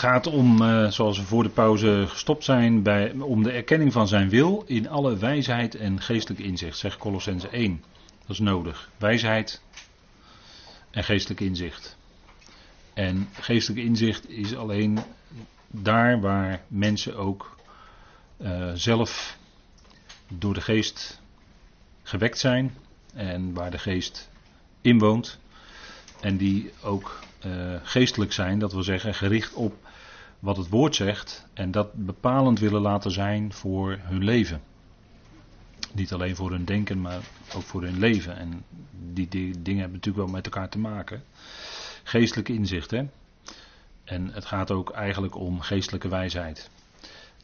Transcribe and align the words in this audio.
gaat 0.00 0.26
om, 0.26 0.62
uh, 0.62 0.90
zoals 0.90 1.18
we 1.18 1.24
voor 1.24 1.42
de 1.42 1.48
pauze 1.48 2.04
gestopt 2.08 2.44
zijn, 2.44 2.82
bij, 2.82 3.12
om 3.12 3.42
de 3.42 3.50
erkenning 3.50 3.92
van 3.92 4.08
zijn 4.08 4.28
wil 4.28 4.64
in 4.66 4.88
alle 4.88 5.16
wijsheid 5.16 5.74
en 5.74 6.00
geestelijk 6.00 6.40
inzicht, 6.40 6.78
zegt 6.78 6.98
Colossense 6.98 7.48
1. 7.48 7.84
Dat 8.20 8.30
is 8.30 8.38
nodig. 8.38 8.90
Wijsheid 8.96 9.62
en 10.90 11.04
geestelijk 11.04 11.40
inzicht. 11.40 11.96
En 12.94 13.28
geestelijk 13.32 13.80
inzicht 13.80 14.28
is 14.28 14.56
alleen 14.56 14.98
daar 15.66 16.20
waar 16.20 16.62
mensen 16.68 17.16
ook 17.16 17.56
uh, 18.38 18.70
zelf 18.74 19.38
door 20.28 20.54
de 20.54 20.60
geest 20.60 21.20
gewekt 22.02 22.38
zijn 22.38 22.74
en 23.14 23.52
waar 23.54 23.70
de 23.70 23.78
geest 23.78 24.30
inwoont. 24.80 25.38
En 26.20 26.36
die 26.36 26.72
ook 26.82 27.20
uh, 27.46 27.74
geestelijk 27.82 28.32
zijn, 28.32 28.58
dat 28.58 28.72
wil 28.72 28.82
zeggen 28.82 29.14
gericht 29.14 29.54
op 29.54 29.74
wat 30.38 30.56
het 30.56 30.68
woord 30.68 30.94
zegt 30.94 31.46
en 31.54 31.70
dat 31.70 31.94
bepalend 31.94 32.58
willen 32.58 32.80
laten 32.80 33.10
zijn 33.10 33.52
voor 33.52 33.98
hun 34.00 34.24
leven. 34.24 34.62
Niet 35.92 36.12
alleen 36.12 36.36
voor 36.36 36.50
hun 36.50 36.64
denken, 36.64 37.00
maar 37.00 37.20
ook 37.54 37.62
voor 37.62 37.82
hun 37.82 37.98
leven. 37.98 38.36
En 38.36 38.64
die, 39.12 39.28
die 39.28 39.62
dingen 39.62 39.80
hebben 39.80 39.98
natuurlijk 39.98 40.24
wel 40.24 40.34
met 40.34 40.44
elkaar 40.44 40.68
te 40.68 40.78
maken. 40.78 41.22
Geestelijke 42.02 42.52
inzicht, 42.52 42.90
hè. 42.90 43.08
En 44.04 44.32
het 44.32 44.44
gaat 44.44 44.70
ook 44.70 44.90
eigenlijk 44.90 45.34
om 45.34 45.60
geestelijke 45.60 46.08
wijsheid. 46.08 46.70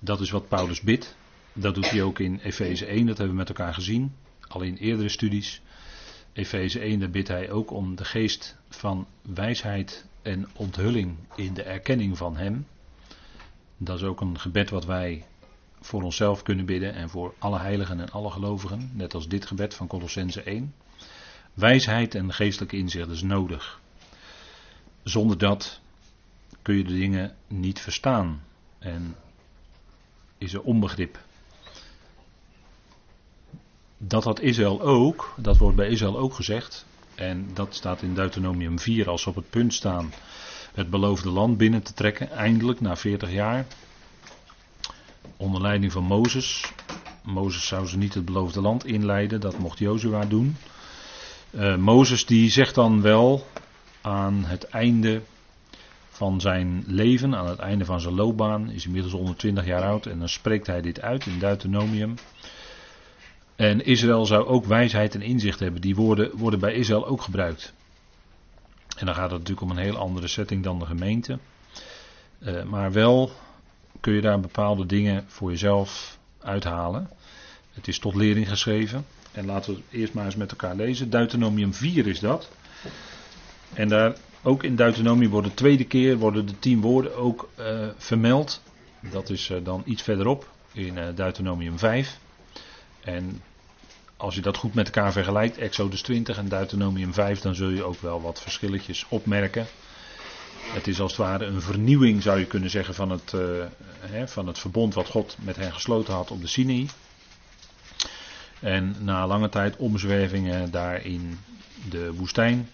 Dat 0.01 0.21
is 0.21 0.31
wat 0.31 0.49
Paulus 0.49 0.81
bidt. 0.81 1.17
Dat 1.53 1.75
doet 1.75 1.91
hij 1.91 2.03
ook 2.03 2.19
in 2.19 2.39
Efeze 2.39 2.87
1, 2.87 3.07
dat 3.07 3.19
hebben 3.19 3.35
we 3.37 3.41
met 3.41 3.49
elkaar 3.49 3.75
gezien. 3.75 4.15
Al 4.49 4.63
in 4.63 4.77
eerdere 4.77 5.09
studies. 5.09 5.63
Efeze 6.37 6.81
1, 6.81 6.99
daar 6.99 7.11
bidt 7.11 7.29
hij 7.29 7.51
ook 7.51 7.71
om 7.71 7.95
de 7.97 8.05
geest 8.05 8.57
van 8.69 9.07
wijsheid 9.23 10.07
en 10.23 10.49
onthulling 10.57 11.17
in 11.35 11.55
de 11.55 11.63
erkenning 11.63 12.17
van 12.17 12.37
Hem. 12.37 12.67
Dat 13.77 13.97
is 13.97 14.03
ook 14.03 14.21
een 14.21 14.39
gebed 14.39 14.71
wat 14.71 14.85
wij 14.85 15.25
voor 15.81 16.03
onszelf 16.03 16.43
kunnen 16.43 16.67
bidden 16.67 16.95
en 16.95 17.09
voor 17.09 17.35
alle 17.39 17.59
heiligen 17.59 18.01
en 18.01 18.11
alle 18.11 18.31
gelovigen. 18.31 18.91
Net 18.95 19.15
als 19.15 19.29
dit 19.29 19.47
gebed 19.47 19.75
van 19.75 19.87
Colossense 19.87 20.43
1. 20.43 20.75
Wijsheid 21.55 22.15
en 22.15 22.33
geestelijk 22.33 22.73
inzicht 22.73 23.11
is 23.11 23.23
nodig. 23.23 23.81
Zonder 25.03 25.39
dat 25.39 25.81
kun 26.63 26.77
je 26.77 26.85
de 26.85 26.95
dingen 26.95 27.37
niet 27.47 27.81
verstaan 27.81 28.43
en 28.79 29.17
is 30.39 30.55
er 30.55 30.63
onbegrip. 30.63 31.26
Dat 33.99 34.25
had 34.25 34.41
Israël 34.41 34.81
ook, 34.81 35.35
dat 35.37 35.57
wordt 35.57 35.77
bij 35.77 35.89
Israël 35.89 36.19
ook 36.19 36.35
gezegd, 36.35 36.87
en 37.15 37.51
dat 37.55 37.75
staat 37.75 38.03
in 38.03 38.15
Deuteronomium 38.15 38.79
4 38.79 39.09
als 39.09 39.23
ze 39.23 39.29
op 39.29 39.35
het 39.35 39.51
punt 39.51 39.75
staan 39.75 40.13
het 40.75 40.91
beloofde 40.91 41.31
land 41.31 41.57
binnen 41.57 41.83
te 41.83 41.93
trekken, 41.93 42.31
eindelijk 42.31 42.81
na 42.81 42.97
40 42.97 43.33
jaar, 43.33 43.67
onder 45.37 45.61
leiding 45.61 45.93
van 45.93 46.05
Mozes. 46.05 46.73
Mozes 47.23 47.67
zou 47.67 47.87
ze 47.87 47.99
niet 47.99 48.15
het 48.15 48.25
beloofde 48.25 48.61
land 48.61 48.87
inleiden, 48.87 49.41
dat 49.41 49.59
mocht 49.59 49.79
Jozua 49.79 50.25
doen. 50.25 50.57
Uh, 51.51 51.77
Mozes 51.77 52.27
die 52.27 52.51
zegt 52.51 52.75
dan 52.75 53.03
wel 53.03 53.47
aan 54.01 54.45
het 54.45 54.65
einde 54.65 55.23
van 56.09 56.41
zijn 56.41 56.85
leven, 56.87 57.35
aan 57.35 57.47
het 57.49 57.59
einde 57.59 57.85
van 57.85 58.01
zijn 58.01 58.15
loopbaan, 58.15 58.71
is 58.71 58.87
inmiddels 58.87 59.13
120 59.13 59.67
jaar 59.67 59.83
oud 59.83 60.07
en 60.07 60.19
dan 60.19 60.29
spreekt 60.29 60.67
hij 60.67 60.81
dit 60.81 61.01
uit 61.01 61.27
in 61.27 61.39
Deuteronomium. 61.39 62.15
En 63.57 63.85
Israël 63.85 64.27
zou 64.27 64.47
ook 64.47 64.65
wijsheid 64.65 65.15
en 65.15 65.23
inzicht 65.23 65.61
hebben. 65.61 65.81
Die 65.81 65.97
woorden 65.97 66.37
worden 66.37 66.61
bij 66.61 66.75
Israël 66.75 67.07
ook 67.07 67.23
gebruikt. 67.23 67.73
En 68.97 69.07
dan 69.07 69.15
gaat 69.15 69.31
het 69.31 69.39
natuurlijk 69.39 69.61
om 69.61 69.71
een 69.71 69.83
heel 69.83 69.97
andere 69.97 70.29
setting 70.29 70.63
dan 70.63 70.79
de 70.79 70.87
gemeente. 70.87 71.39
Uh, 72.39 72.63
maar 72.63 72.93
wel 72.93 73.31
kun 74.01 74.13
je 74.13 74.21
daar 74.21 74.41
bepaalde 74.41 74.87
dingen 74.87 75.25
voor 75.27 75.51
jezelf 75.51 76.19
uithalen. 76.41 77.11
Het 77.73 77.89
is 77.89 77.99
tot 77.99 78.15
lering 78.15 78.49
geschreven. 78.49 79.07
En 79.33 79.47
laten 79.47 79.75
we 79.75 79.81
het 79.87 80.01
eerst 80.01 80.13
maar 80.13 80.25
eens 80.25 80.37
met 80.37 80.51
elkaar 80.51 80.77
lezen. 80.77 81.11
Deuteronomium 81.11 81.75
4 81.75 82.07
is 82.07 82.21
dat. 82.21 82.51
En 83.75 83.89
daar, 83.89 84.17
ook 84.43 84.63
in 84.63 84.77
Deuteronomium 84.77 85.31
worden 85.31 85.51
de 85.51 85.57
tweede 85.57 85.85
keer 85.85 86.17
worden 86.17 86.47
de 86.47 86.59
tien 86.59 86.81
woorden 86.81 87.17
ook 87.17 87.49
uh, 87.59 87.89
vermeld. 87.97 88.63
Dat 89.11 89.31
is 89.31 89.49
uh, 89.49 89.65
dan 89.65 89.83
iets 89.85 90.03
verderop 90.03 90.51
in 90.73 90.95
Deuteronomium 91.15 91.79
5. 91.79 92.19
En 93.07 93.43
als 94.17 94.35
je 94.35 94.41
dat 94.41 94.57
goed 94.57 94.75
met 94.75 94.87
elkaar 94.87 95.13
vergelijkt, 95.13 95.59
Exodus 95.59 96.03
20 96.03 96.37
en 96.37 96.49
Deuteronomium 96.49 97.13
5, 97.13 97.41
dan 97.41 97.55
zul 97.55 97.69
je 97.69 97.83
ook 97.83 98.01
wel 98.01 98.23
wat 98.23 98.41
verschilletjes 98.41 99.07
opmerken. 99.09 99.67
Het 100.61 100.87
is 100.87 101.01
als 101.01 101.11
het 101.11 101.21
ware 101.21 101.45
een 101.45 101.63
vernieuwing, 101.63 102.23
zou 102.23 102.39
je 102.39 102.47
kunnen 102.47 102.71
zeggen, 102.71 102.95
van 102.95 103.11
het, 103.11 103.33
uh, 103.35 103.65
hè, 104.01 104.29
van 104.29 104.47
het 104.47 104.59
verbond 104.59 104.95
wat 104.95 105.09
God 105.09 105.37
met 105.41 105.57
hen 105.57 105.73
gesloten 105.73 106.15
had 106.15 106.31
op 106.31 106.41
de 106.41 106.47
Sinai. 106.47 106.89
En 108.61 108.97
na 109.01 109.27
lange 109.27 109.49
tijd 109.49 109.77
omzwervingen 109.77 110.71
daar 110.71 111.05
in 111.05 111.39
de 111.89 112.13
woestijn, 112.15 112.69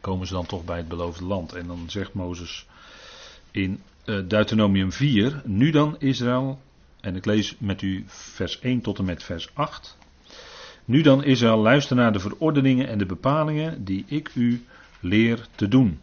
komen 0.00 0.26
ze 0.26 0.32
dan 0.32 0.46
toch 0.46 0.64
bij 0.64 0.76
het 0.76 0.88
beloofde 0.88 1.24
land. 1.24 1.52
En 1.52 1.66
dan 1.66 1.84
zegt 1.86 2.12
Mozes 2.12 2.66
in 3.50 3.82
uh, 4.04 4.28
Deuteronomium 4.28 4.92
4, 4.92 5.42
nu 5.44 5.70
dan 5.70 5.96
Israël, 5.98 6.60
en 7.06 7.16
ik 7.16 7.24
lees 7.24 7.56
met 7.58 7.82
u 7.82 8.04
vers 8.06 8.60
1 8.60 8.80
tot 8.80 8.98
en 8.98 9.04
met 9.04 9.22
vers 9.22 9.54
8. 9.54 9.98
Nu 10.84 11.02
dan 11.02 11.24
Israël, 11.24 11.58
luister 11.58 11.96
naar 11.96 12.12
de 12.12 12.18
verordeningen 12.18 12.88
en 12.88 12.98
de 12.98 13.06
bepalingen 13.06 13.84
die 13.84 14.04
ik 14.06 14.34
u 14.34 14.64
leer 15.00 15.46
te 15.54 15.68
doen, 15.68 16.00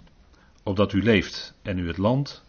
opdat 0.64 0.94
u 0.94 1.04
leeft 1.04 1.54
en 1.62 1.78
u 1.78 1.88
het 1.88 1.98
land 1.98 2.44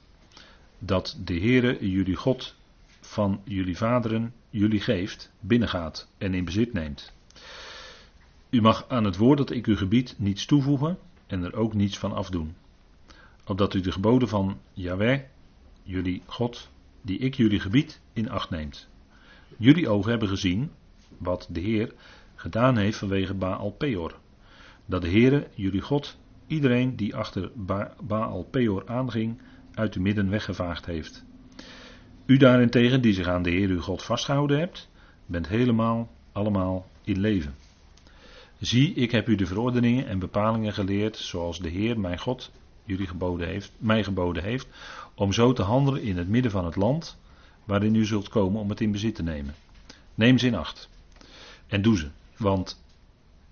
dat 0.78 1.16
de 1.24 1.38
Heere 1.38 1.90
jullie 1.90 2.16
God 2.16 2.54
van 3.00 3.40
jullie 3.44 3.76
vaderen 3.76 4.32
jullie 4.50 4.80
geeft, 4.80 5.32
binnengaat 5.40 6.08
en 6.18 6.34
in 6.34 6.44
bezit 6.44 6.72
neemt. 6.72 7.12
U 8.50 8.60
mag 8.60 8.84
aan 8.88 9.04
het 9.04 9.16
woord 9.16 9.38
dat 9.38 9.50
ik 9.50 9.66
u 9.66 9.76
gebied 9.76 10.14
niets 10.18 10.46
toevoegen 10.46 10.98
en 11.26 11.42
er 11.42 11.56
ook 11.56 11.74
niets 11.74 11.98
van 11.98 12.12
afdoen, 12.12 12.54
opdat 13.44 13.74
u 13.74 13.80
de 13.80 13.92
geboden 13.92 14.28
van 14.28 14.58
Yahweh, 14.72 15.20
jullie 15.82 16.22
God, 16.26 16.72
die 17.04 17.18
ik 17.18 17.34
jullie 17.34 17.60
gebied, 17.60 18.00
in 18.12 18.30
acht 18.30 18.50
neemt. 18.50 18.88
Jullie 19.56 19.88
ogen 19.88 20.10
hebben 20.10 20.28
gezien 20.28 20.70
wat 21.18 21.48
de 21.50 21.60
Heer 21.60 21.92
gedaan 22.34 22.76
heeft 22.76 22.98
vanwege 22.98 23.34
Baal 23.34 23.70
Peor. 23.70 24.18
Dat 24.86 25.02
de 25.02 25.10
Heere, 25.10 25.46
jullie 25.54 25.80
God, 25.80 26.18
iedereen 26.46 26.96
die 26.96 27.16
achter 27.16 27.50
ba 27.54 27.94
Baal 28.02 28.42
Peor 28.50 28.82
aanging, 28.86 29.40
uit 29.74 29.94
uw 29.94 30.02
midden 30.02 30.30
weggevaagd 30.30 30.86
heeft. 30.86 31.24
U 32.26 32.36
daarentegen, 32.36 33.00
die 33.00 33.12
zich 33.12 33.26
aan 33.26 33.42
de 33.42 33.50
Heer 33.50 33.68
uw 33.68 33.80
God 33.80 34.02
vastgehouden 34.02 34.58
hebt, 34.58 34.88
bent 35.26 35.48
helemaal, 35.48 36.10
allemaal 36.32 36.86
in 37.02 37.20
leven. 37.20 37.54
Zie, 38.58 38.94
ik 38.94 39.10
heb 39.10 39.28
u 39.28 39.34
de 39.34 39.46
verordeningen 39.46 40.06
en 40.06 40.18
bepalingen 40.18 40.72
geleerd, 40.72 41.16
zoals 41.16 41.58
de 41.58 41.68
Heer, 41.68 42.00
mijn 42.00 42.18
God, 42.18 42.52
jullie 42.84 43.06
geboden 43.06 43.48
heeft, 43.48 43.72
mij 43.76 44.04
geboden 44.04 44.42
heeft, 44.42 44.66
om 45.14 45.32
zo 45.32 45.52
te 45.52 45.62
handelen 45.62 46.02
in 46.02 46.16
het 46.16 46.28
midden 46.28 46.50
van 46.50 46.64
het 46.64 46.76
land, 46.76 47.18
waarin 47.64 47.94
u 47.94 48.04
zult 48.04 48.28
komen 48.28 48.60
om 48.60 48.68
het 48.68 48.80
in 48.80 48.92
bezit 48.92 49.14
te 49.14 49.22
nemen. 49.22 49.54
Neem 50.14 50.38
ze 50.38 50.46
in 50.46 50.54
acht 50.54 50.88
en 51.66 51.82
doe 51.82 51.96
ze, 51.96 52.08
want 52.36 52.82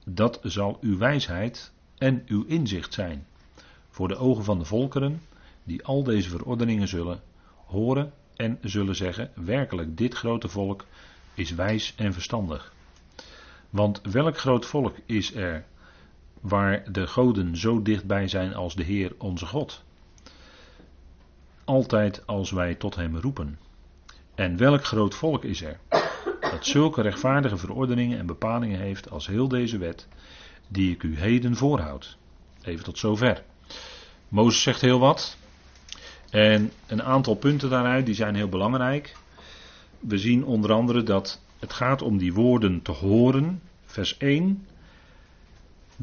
dat 0.04 0.40
zal 0.42 0.78
uw 0.80 0.98
wijsheid 0.98 1.72
en 1.98 2.22
uw 2.26 2.44
inzicht 2.44 2.94
zijn 2.94 3.26
voor 3.90 4.08
de 4.08 4.16
ogen 4.16 4.44
van 4.44 4.58
de 4.58 4.64
volkeren, 4.64 5.22
die 5.64 5.84
al 5.84 6.02
deze 6.02 6.28
verordeningen 6.28 6.88
zullen 6.88 7.20
horen 7.66 8.12
en 8.36 8.58
zullen 8.62 8.96
zeggen: 8.96 9.30
werkelijk, 9.34 9.96
dit 9.96 10.14
grote 10.14 10.48
volk 10.48 10.84
is 11.34 11.50
wijs 11.50 11.94
en 11.96 12.12
verstandig. 12.12 12.72
Want 13.70 14.00
welk 14.00 14.38
groot 14.38 14.66
volk 14.66 14.96
is 15.06 15.34
er 15.34 15.64
waar 16.42 16.92
de 16.92 17.06
goden 17.06 17.56
zo 17.56 17.82
dichtbij 17.82 18.28
zijn 18.28 18.54
als 18.54 18.74
de 18.74 18.82
Heer 18.82 19.12
onze 19.18 19.46
God? 19.46 19.82
Altijd 21.64 22.26
als 22.26 22.50
wij 22.50 22.74
tot 22.74 22.94
Hem 22.94 23.16
roepen. 23.16 23.58
En 24.34 24.56
welk 24.56 24.84
groot 24.84 25.14
volk 25.14 25.44
is 25.44 25.62
er 25.62 25.78
dat 26.52 26.66
zulke 26.66 27.02
rechtvaardige 27.02 27.56
verordeningen 27.56 28.18
en 28.18 28.26
bepalingen 28.26 28.78
heeft 28.78 29.10
als 29.10 29.26
heel 29.26 29.48
deze 29.48 29.78
wet, 29.78 30.08
die 30.68 30.92
ik 30.92 31.02
u 31.02 31.18
heden 31.18 31.56
voorhoud. 31.56 32.16
Even 32.62 32.84
tot 32.84 32.98
zover. 32.98 33.42
Mozes 34.28 34.62
zegt 34.62 34.80
heel 34.80 34.98
wat. 34.98 35.36
En 36.30 36.72
een 36.86 37.02
aantal 37.02 37.34
punten 37.34 37.70
daaruit, 37.70 38.06
die 38.06 38.14
zijn 38.14 38.34
heel 38.34 38.48
belangrijk. 38.48 39.16
We 40.00 40.18
zien 40.18 40.44
onder 40.44 40.72
andere 40.72 41.02
dat 41.02 41.40
het 41.58 41.72
gaat 41.72 42.02
om 42.02 42.18
die 42.18 42.32
woorden 42.32 42.82
te 42.82 42.92
horen. 42.92 43.62
Vers 43.84 44.16
1. 44.16 44.66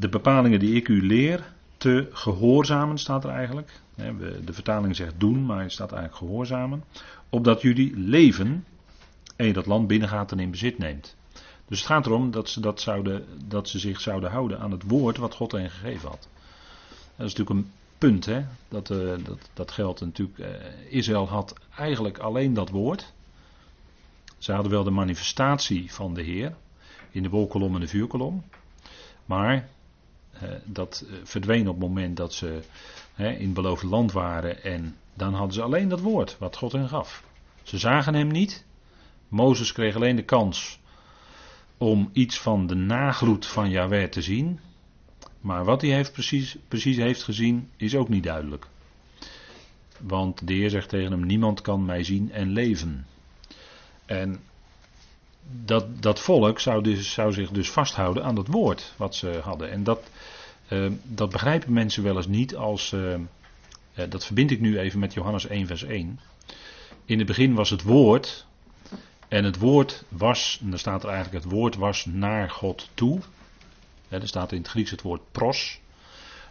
De 0.00 0.08
bepalingen 0.08 0.58
die 0.58 0.74
ik 0.74 0.88
u 0.88 1.06
leer 1.06 1.52
te 1.76 2.08
gehoorzamen 2.12 2.98
staat 2.98 3.24
er 3.24 3.30
eigenlijk. 3.30 3.80
De 4.44 4.52
vertaling 4.52 4.96
zegt 4.96 5.14
doen, 5.20 5.46
maar 5.46 5.62
het 5.62 5.72
staat 5.72 5.92
eigenlijk 5.92 6.22
gehoorzamen. 6.22 6.84
Opdat 7.28 7.62
jullie 7.62 7.96
leven 7.96 8.64
en 9.36 9.46
je 9.46 9.52
dat 9.52 9.66
land 9.66 9.86
binnengaat 9.86 10.32
en 10.32 10.40
in 10.40 10.50
bezit 10.50 10.78
neemt. 10.78 11.16
Dus 11.66 11.78
het 11.78 11.86
gaat 11.86 12.06
erom 12.06 12.30
dat 12.30 12.48
ze, 12.48 12.60
dat, 12.60 12.80
zouden, 12.80 13.24
dat 13.48 13.68
ze 13.68 13.78
zich 13.78 14.00
zouden 14.00 14.30
houden 14.30 14.60
aan 14.60 14.70
het 14.70 14.82
woord 14.86 15.16
wat 15.16 15.34
God 15.34 15.52
hen 15.52 15.70
gegeven 15.70 16.08
had. 16.08 16.28
Dat 17.16 17.26
is 17.26 17.34
natuurlijk 17.34 17.50
een 17.50 17.72
punt, 17.98 18.26
hè? 18.26 18.44
Dat, 18.68 18.90
uh, 18.90 19.24
dat, 19.24 19.50
dat 19.54 19.70
geldt 19.70 20.00
natuurlijk. 20.00 20.38
Uh, 20.38 20.46
Israël 20.88 21.28
had 21.28 21.54
eigenlijk 21.76 22.18
alleen 22.18 22.54
dat 22.54 22.70
woord. 22.70 23.12
Ze 24.38 24.52
hadden 24.52 24.72
wel 24.72 24.84
de 24.84 24.90
manifestatie 24.90 25.92
van 25.92 26.14
de 26.14 26.22
Heer 26.22 26.54
in 27.10 27.22
de 27.22 27.28
wolkolom 27.28 27.74
en 27.74 27.80
de 27.80 27.88
vuurkolom. 27.88 28.44
Maar 29.24 29.68
dat 30.64 31.04
verdween 31.24 31.68
op 31.68 31.80
het 31.80 31.88
moment 31.88 32.16
dat 32.16 32.34
ze 32.34 32.60
in 33.16 33.24
het 33.24 33.54
beloofde 33.54 33.86
land 33.86 34.12
waren. 34.12 34.62
En 34.62 34.96
dan 35.14 35.34
hadden 35.34 35.54
ze 35.54 35.62
alleen 35.62 35.88
dat 35.88 36.00
woord 36.00 36.36
wat 36.38 36.56
God 36.56 36.72
hen 36.72 36.88
gaf. 36.88 37.24
Ze 37.62 37.78
zagen 37.78 38.14
hem 38.14 38.28
niet. 38.28 38.64
Mozes 39.28 39.72
kreeg 39.72 39.94
alleen 39.94 40.16
de 40.16 40.24
kans 40.24 40.80
om 41.78 42.10
iets 42.12 42.38
van 42.38 42.66
de 42.66 42.74
nagloed 42.74 43.46
van 43.46 43.70
Yahweh 43.70 44.08
te 44.08 44.22
zien. 44.22 44.60
Maar 45.40 45.64
wat 45.64 45.80
hij 45.80 45.90
heeft 45.90 46.12
precies, 46.12 46.56
precies 46.68 46.96
heeft 46.96 47.22
gezien 47.22 47.68
is 47.76 47.94
ook 47.94 48.08
niet 48.08 48.22
duidelijk. 48.22 48.66
Want 50.00 50.46
de 50.46 50.54
Heer 50.54 50.70
zegt 50.70 50.88
tegen 50.88 51.10
hem: 51.10 51.26
Niemand 51.26 51.60
kan 51.60 51.84
mij 51.84 52.02
zien 52.02 52.32
en 52.32 52.52
leven. 52.52 53.06
En 54.06 54.40
dat, 55.64 56.02
dat 56.02 56.20
volk 56.20 56.60
zou, 56.60 56.82
dus, 56.82 57.12
zou 57.12 57.32
zich 57.32 57.50
dus 57.50 57.70
vasthouden 57.70 58.24
aan 58.24 58.34
dat 58.34 58.46
woord 58.46 58.92
wat 58.96 59.14
ze 59.14 59.40
hadden. 59.42 59.70
En 59.70 59.84
dat, 59.84 60.10
uh, 60.68 60.90
dat 61.02 61.30
begrijpen 61.30 61.72
mensen 61.72 62.02
wel 62.02 62.16
eens 62.16 62.26
niet 62.26 62.56
als. 62.56 62.92
Uh, 62.92 63.14
dat 64.08 64.24
verbind 64.24 64.50
ik 64.50 64.60
nu 64.60 64.78
even 64.78 64.98
met 64.98 65.14
Johannes 65.14 65.46
1, 65.46 65.66
vers 65.66 65.82
1. 65.82 66.20
In 67.04 67.18
het 67.18 67.26
begin 67.26 67.54
was 67.54 67.70
het 67.70 67.82
woord. 67.82 68.46
En 69.28 69.44
het 69.44 69.58
woord 69.58 70.04
was, 70.08 70.58
en 70.62 70.70
dan 70.70 70.78
staat 70.78 71.02
er 71.02 71.08
eigenlijk: 71.08 71.44
het 71.44 71.52
woord 71.52 71.76
was 71.76 72.04
naar 72.04 72.50
God 72.50 72.88
toe 72.94 73.20
er 74.18 74.28
staat 74.28 74.52
in 74.52 74.58
het 74.58 74.68
Grieks 74.68 74.90
het 74.90 75.02
woord 75.02 75.20
pros. 75.32 75.80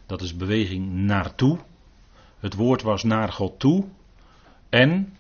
Dat 0.06 0.22
is 0.22 0.36
beweging 0.36 0.94
naartoe. 0.94 1.58
Het 2.40 2.54
woord 2.54 2.82
was 2.82 3.04
naar 3.04 3.32
God 3.32 3.60
toe. 3.60 3.86
En 4.70 5.18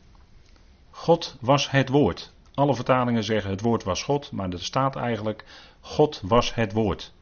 God 0.89 1.37
was 1.39 1.69
het 1.69 1.89
woord. 1.89 2.31
Alle 2.59 2.75
vertalingen 2.75 3.23
zeggen 3.23 3.51
het 3.51 3.61
woord 3.61 3.83
was 3.83 4.03
God, 4.03 4.31
maar 4.31 4.49
er 4.49 4.63
staat 4.63 4.95
eigenlijk 4.95 5.45
God 5.79 6.21
was 6.23 6.55
het 6.55 6.73
woord. 6.73 7.13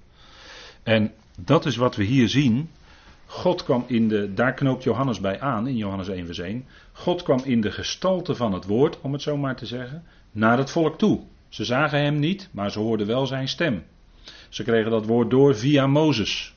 En 0.83 1.13
dat 1.39 1.65
is 1.65 1.75
wat 1.75 1.95
we 1.95 2.03
hier 2.03 2.29
zien. 2.29 2.69
God 3.25 3.63
kwam 3.63 3.83
in 3.87 4.07
de, 4.07 4.33
daar 4.33 4.53
knoopt 4.53 4.83
Johannes 4.83 5.19
bij 5.19 5.39
aan, 5.39 5.67
in 5.67 5.77
Johannes 5.77 6.07
1 6.07 6.25
vers 6.25 6.39
1. 6.39 6.65
God 6.91 7.23
kwam 7.23 7.41
in 7.43 7.61
de 7.61 7.71
gestalte 7.71 8.35
van 8.35 8.53
het 8.53 8.65
woord, 8.65 9.01
om 9.01 9.13
het 9.13 9.21
zo 9.21 9.37
maar 9.37 9.55
te 9.55 9.65
zeggen, 9.65 10.03
naar 10.31 10.57
het 10.57 10.71
volk 10.71 10.97
toe. 10.97 11.19
Ze 11.49 11.65
zagen 11.65 11.99
hem 11.99 12.19
niet, 12.19 12.49
maar 12.51 12.71
ze 12.71 12.79
hoorden 12.79 13.07
wel 13.07 13.25
zijn 13.25 13.47
stem. 13.47 13.83
Ze 14.49 14.63
kregen 14.63 14.91
dat 14.91 15.05
woord 15.05 15.29
door 15.29 15.55
via 15.55 15.87
Mozes. 15.87 16.55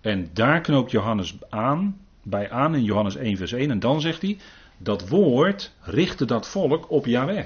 En 0.00 0.30
daar 0.32 0.60
knoopt 0.60 0.90
Johannes 0.90 1.34
aan, 1.48 1.98
bij 2.22 2.50
aan 2.50 2.74
in 2.74 2.84
Johannes 2.84 3.16
1 3.16 3.36
vers 3.36 3.52
1. 3.52 3.70
En 3.70 3.80
dan 3.80 4.00
zegt 4.00 4.22
hij, 4.22 4.38
dat 4.78 5.08
woord 5.08 5.72
richtte 5.80 6.24
dat 6.24 6.48
volk 6.48 6.90
op 6.90 7.06
Yahweh. 7.06 7.44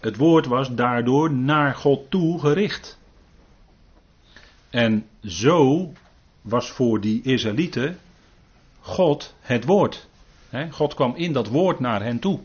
Het 0.00 0.16
woord 0.16 0.46
was 0.46 0.74
daardoor 0.74 1.32
naar 1.32 1.74
God 1.74 2.10
toe 2.10 2.40
gericht. 2.40 2.98
En 4.70 5.06
zo 5.24 5.92
was 6.42 6.70
voor 6.70 7.00
die 7.00 7.22
Israëlieten 7.22 7.98
God 8.80 9.34
het 9.40 9.64
woord. 9.64 10.08
God 10.70 10.94
kwam 10.94 11.16
in 11.16 11.32
dat 11.32 11.48
woord 11.48 11.80
naar 11.80 12.02
hen 12.02 12.18
toe. 12.18 12.40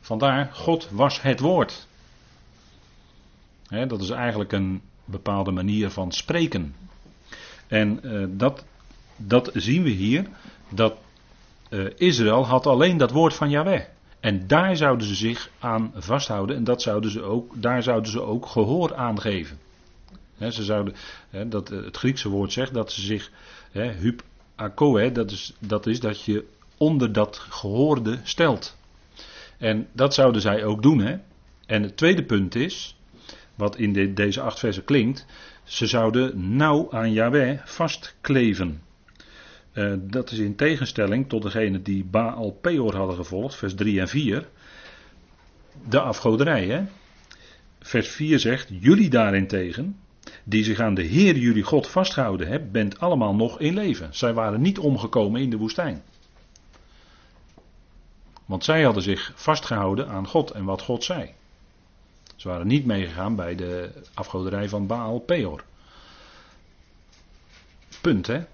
Vandaar, 0.00 0.50
God 0.52 0.88
was 0.90 1.22
het 1.22 1.40
woord 1.40 1.88
dat 3.68 4.00
is 4.00 4.10
eigenlijk 4.10 4.52
een 4.52 4.82
bepaalde 5.04 5.50
manier 5.50 5.90
van 5.90 6.12
spreken. 6.12 6.74
En 7.66 8.00
uh, 8.02 8.26
dat, 8.30 8.64
dat 9.16 9.50
zien 9.54 9.82
we 9.82 9.90
hier. 9.90 10.26
Dat 10.68 10.94
uh, 11.70 11.90
Israël 11.96 12.46
had 12.46 12.66
alleen 12.66 12.96
dat 12.96 13.10
woord 13.10 13.34
van 13.34 13.50
Yahweh. 13.50 13.84
En 14.20 14.46
daar 14.46 14.76
zouden 14.76 15.06
ze 15.06 15.14
zich 15.14 15.50
aan 15.58 15.92
vasthouden. 15.94 16.56
En 16.56 16.64
dat 16.64 16.82
zouden 16.82 17.10
ze 17.10 17.22
ook, 17.22 17.52
daar 17.62 17.82
zouden 17.82 18.10
ze 18.10 18.20
ook 18.20 18.46
gehoor 18.46 18.94
aan 18.94 19.20
geven. 19.20 19.58
ze 20.38 20.64
zouden, 20.64 20.94
dat, 21.46 21.68
het 21.68 21.96
Griekse 21.96 22.28
woord 22.28 22.52
zegt 22.52 22.74
dat 22.74 22.92
ze 22.92 23.00
zich. 23.00 23.30
He, 23.70 23.92
hup 23.92 24.22
dat 25.12 25.30
is, 25.30 25.52
dat 25.58 25.86
is 25.86 26.00
dat 26.00 26.22
je 26.22 26.44
onder 26.76 27.12
dat 27.12 27.38
gehoorde 27.38 28.18
stelt. 28.22 28.76
En 29.58 29.88
dat 29.92 30.14
zouden 30.14 30.40
zij 30.40 30.64
ook 30.64 30.82
doen. 30.82 31.20
En 31.66 31.82
het 31.82 31.96
tweede 31.96 32.24
punt 32.24 32.54
is 32.54 32.96
wat 33.54 33.76
in 33.76 33.92
de, 33.92 34.12
deze 34.12 34.40
acht 34.40 34.58
versen 34.58 34.84
klinkt, 34.84 35.26
ze 35.64 35.86
zouden 35.86 36.56
nauw 36.56 36.92
aan 36.92 37.12
Yahweh 37.12 37.58
vastkleven. 37.64 38.82
Uh, 39.78 39.94
dat 40.00 40.30
is 40.30 40.38
in 40.38 40.56
tegenstelling 40.56 41.28
tot 41.28 41.42
degene 41.42 41.82
die 41.82 42.04
Baal 42.04 42.50
Peor 42.50 42.96
hadden 42.96 43.16
gevolgd, 43.16 43.54
vers 43.54 43.74
3 43.74 44.00
en 44.00 44.08
4. 44.08 44.48
De 45.88 46.00
afgoderij, 46.00 46.66
hè? 46.66 46.82
Vers 47.80 48.08
4 48.08 48.38
zegt, 48.38 48.68
jullie 48.80 49.10
daarentegen, 49.10 49.96
die 50.44 50.64
zich 50.64 50.80
aan 50.80 50.94
de 50.94 51.02
Heer 51.02 51.36
jullie 51.36 51.62
God 51.62 51.86
vastgehouden 51.88 52.48
hebben, 52.48 52.70
bent 52.70 53.00
allemaal 53.00 53.34
nog 53.34 53.60
in 53.60 53.74
leven. 53.74 54.08
Zij 54.14 54.34
waren 54.34 54.60
niet 54.60 54.78
omgekomen 54.78 55.40
in 55.40 55.50
de 55.50 55.56
woestijn. 55.56 56.02
Want 58.44 58.64
zij 58.64 58.82
hadden 58.82 59.02
zich 59.02 59.32
vastgehouden 59.34 60.08
aan 60.08 60.26
God 60.26 60.50
en 60.50 60.64
wat 60.64 60.82
God 60.82 61.04
zei. 61.04 61.34
Ze 62.36 62.48
waren 62.48 62.66
niet 62.66 62.84
meegegaan 62.84 63.36
bij 63.36 63.54
de 63.54 63.90
afgoderij 64.14 64.68
van 64.68 64.86
Baal 64.86 65.18
Peor. 65.18 65.64
Punt 68.00 68.26
hè. 68.26 68.44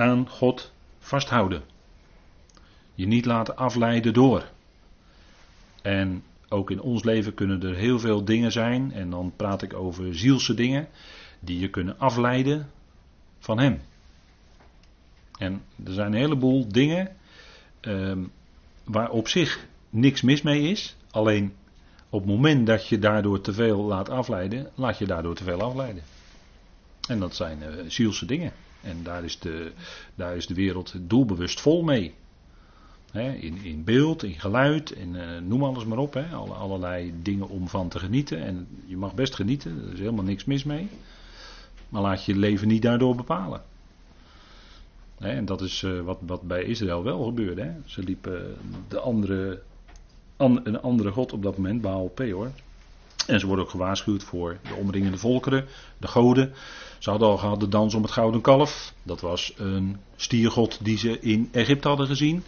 Aan 0.00 0.28
God 0.28 0.72
vasthouden. 0.98 1.62
Je 2.94 3.06
niet 3.06 3.24
laten 3.24 3.56
afleiden 3.56 4.12
door. 4.12 4.50
En 5.82 6.22
ook 6.48 6.70
in 6.70 6.80
ons 6.80 7.04
leven 7.04 7.34
kunnen 7.34 7.62
er 7.62 7.74
heel 7.74 7.98
veel 7.98 8.24
dingen 8.24 8.52
zijn, 8.52 8.92
en 8.92 9.10
dan 9.10 9.32
praat 9.36 9.62
ik 9.62 9.74
over 9.74 10.16
zielse 10.16 10.54
dingen, 10.54 10.88
die 11.40 11.58
je 11.58 11.70
kunnen 11.70 11.98
afleiden 11.98 12.70
van 13.38 13.58
Hem. 13.58 13.80
En 15.38 15.62
er 15.84 15.92
zijn 15.92 16.12
een 16.12 16.18
heleboel 16.18 16.68
dingen 16.68 17.16
ehm, 17.80 18.24
waar 18.84 19.10
op 19.10 19.28
zich 19.28 19.66
niks 19.90 20.22
mis 20.22 20.42
mee 20.42 20.62
is, 20.62 20.96
alleen 21.10 21.54
op 22.10 22.20
het 22.20 22.30
moment 22.30 22.66
dat 22.66 22.88
je 22.88 22.98
daardoor 22.98 23.40
te 23.40 23.52
veel 23.52 23.82
laat 23.82 24.08
afleiden, 24.08 24.70
laat 24.74 24.98
je 24.98 25.06
daardoor 25.06 25.34
te 25.34 25.44
veel 25.44 25.60
afleiden. 25.60 26.02
En 27.08 27.18
dat 27.18 27.34
zijn 27.34 27.58
uh, 27.62 27.84
zielse 27.88 28.26
dingen. 28.26 28.52
En 28.82 29.02
daar 29.02 29.24
is, 29.24 29.38
de, 29.38 29.72
daar 30.14 30.36
is 30.36 30.46
de 30.46 30.54
wereld 30.54 30.94
doelbewust 30.98 31.60
vol 31.60 31.82
mee. 31.82 32.14
in, 33.12 33.62
in 33.62 33.84
beeld, 33.84 34.22
in 34.22 34.40
geluid, 34.40 34.90
in, 34.90 35.14
uh, 35.14 35.38
noem 35.38 35.64
alles 35.64 35.84
maar 35.84 35.98
op. 35.98 36.16
Alle, 36.16 36.54
allerlei 36.54 37.14
dingen 37.22 37.48
om 37.48 37.68
van 37.68 37.88
te 37.88 37.98
genieten. 37.98 38.40
En 38.44 38.68
je 38.86 38.96
mag 38.96 39.14
best 39.14 39.34
genieten, 39.34 39.82
er 39.86 39.92
is 39.92 39.98
helemaal 39.98 40.24
niks 40.24 40.44
mis 40.44 40.64
mee. 40.64 40.88
Maar 41.88 42.02
laat 42.02 42.24
je 42.24 42.36
leven 42.36 42.68
niet 42.68 42.82
daardoor 42.82 43.14
bepalen. 43.14 43.62
en 45.18 45.44
dat 45.44 45.60
is 45.60 45.82
uh, 45.82 46.00
wat, 46.00 46.18
wat 46.20 46.42
bij 46.42 46.62
Israël 46.62 47.02
wel 47.02 47.24
gebeurde. 47.24 47.74
Ze 47.84 48.02
liepen 48.02 48.56
de 48.88 49.00
andere 49.00 49.62
een 50.40 50.80
andere 50.80 51.10
god 51.10 51.32
op 51.32 51.42
dat 51.42 51.56
moment, 51.56 51.80
Baal 51.80 52.08
Peor. 52.08 52.50
En 53.30 53.40
ze 53.40 53.46
worden 53.46 53.64
ook 53.64 53.70
gewaarschuwd 53.70 54.24
voor 54.24 54.58
de 54.62 54.74
omringende 54.74 55.18
volkeren, 55.18 55.66
de 55.98 56.08
goden. 56.08 56.52
Ze 56.98 57.10
hadden 57.10 57.28
al 57.28 57.36
gehad 57.36 57.60
de 57.60 57.68
dans 57.68 57.94
om 57.94 58.02
het 58.02 58.10
gouden 58.10 58.40
kalf. 58.40 58.94
Dat 59.02 59.20
was 59.20 59.52
een 59.56 59.96
stiergod 60.16 60.78
die 60.82 60.98
ze 60.98 61.20
in 61.20 61.48
Egypte 61.52 61.88
hadden 61.88 62.06
gezien. 62.06 62.44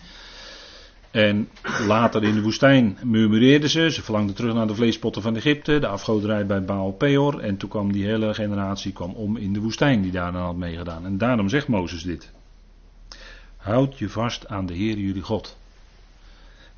En 1.10 1.48
later 1.86 2.22
in 2.22 2.34
de 2.34 2.42
woestijn 2.42 2.98
murmureerden 3.02 3.70
ze. 3.70 3.90
Ze 3.90 4.02
verlangden 4.02 4.34
terug 4.34 4.54
naar 4.54 4.66
de 4.66 4.74
vleespotten 4.74 5.22
van 5.22 5.36
Egypte. 5.36 5.78
De 5.78 5.86
afgoderij 5.86 6.46
bij 6.46 6.64
Baal 6.64 6.92
Peor. 6.92 7.40
En 7.40 7.56
toen 7.56 7.68
kwam 7.68 7.92
die 7.92 8.04
hele 8.04 8.34
generatie 8.34 8.92
kwam 8.92 9.12
om 9.14 9.36
in 9.36 9.52
de 9.52 9.60
woestijn 9.60 10.02
die 10.02 10.12
daar 10.12 10.32
dan 10.32 10.42
had 10.42 10.56
meegedaan. 10.56 11.04
En 11.04 11.18
daarom 11.18 11.48
zegt 11.48 11.68
Mozes 11.68 12.02
dit. 12.02 12.32
Houd 13.56 13.98
je 13.98 14.08
vast 14.08 14.48
aan 14.48 14.66
de 14.66 14.74
Heer 14.74 14.98
jullie 14.98 15.22
God. 15.22 15.56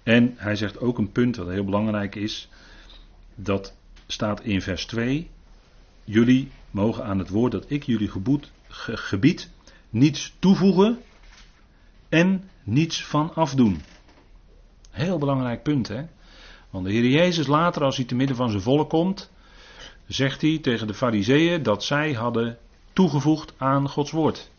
En 0.02 0.34
hij 0.36 0.56
zegt 0.56 0.80
ook 0.80 0.98
een 0.98 1.12
punt 1.12 1.36
wat 1.36 1.48
heel 1.48 1.64
belangrijk 1.64 2.14
is. 2.14 2.48
Dat 3.34 3.74
staat 4.06 4.40
in 4.40 4.62
vers 4.62 4.86
2. 4.86 5.30
Jullie 6.04 6.50
mogen 6.70 7.04
aan 7.04 7.18
het 7.18 7.28
woord 7.28 7.52
dat 7.52 7.64
ik 7.68 7.82
jullie 7.82 8.08
geboed, 8.08 8.50
gebied 8.68 9.50
niets 9.90 10.34
toevoegen 10.38 10.98
en 12.08 12.48
niets 12.62 13.04
van 13.04 13.34
afdoen. 13.34 13.82
Heel 14.90 15.18
belangrijk 15.18 15.62
punt 15.62 15.88
hè. 15.88 16.02
Want 16.70 16.84
de 16.84 16.92
Heer 16.92 17.10
Jezus 17.10 17.46
later 17.46 17.82
als 17.82 17.96
hij 17.96 18.04
te 18.04 18.14
midden 18.14 18.36
van 18.36 18.50
zijn 18.50 18.62
volk 18.62 18.88
komt, 18.88 19.30
zegt 20.06 20.40
hij 20.40 20.58
tegen 20.58 20.86
de 20.86 20.94
fariseeën 20.94 21.62
dat 21.62 21.84
zij 21.84 22.12
hadden 22.12 22.58
toegevoegd 22.92 23.52
aan 23.56 23.88
Gods 23.88 24.10
woord. 24.10 24.50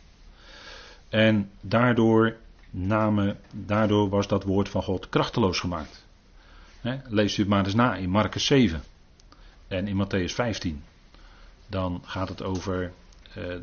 En 1.09 1.49
daardoor 1.61 2.35
namen, 2.69 3.39
daardoor 3.53 4.09
was 4.09 4.27
dat 4.27 4.43
woord 4.43 4.69
van 4.69 4.83
God 4.83 5.09
krachteloos 5.09 5.59
gemaakt. 5.59 6.05
Leest 7.07 7.37
u 7.37 7.41
het 7.41 7.51
maar 7.51 7.65
eens 7.65 7.73
na 7.73 7.95
in 7.95 8.09
Marcus 8.09 8.45
7 8.45 8.83
en 9.77 9.87
in 9.87 10.05
Matthäus 10.05 10.33
15. 10.33 10.83
Dan 11.67 12.01
gaat 12.05 12.29
het 12.29 12.43
over 12.43 12.91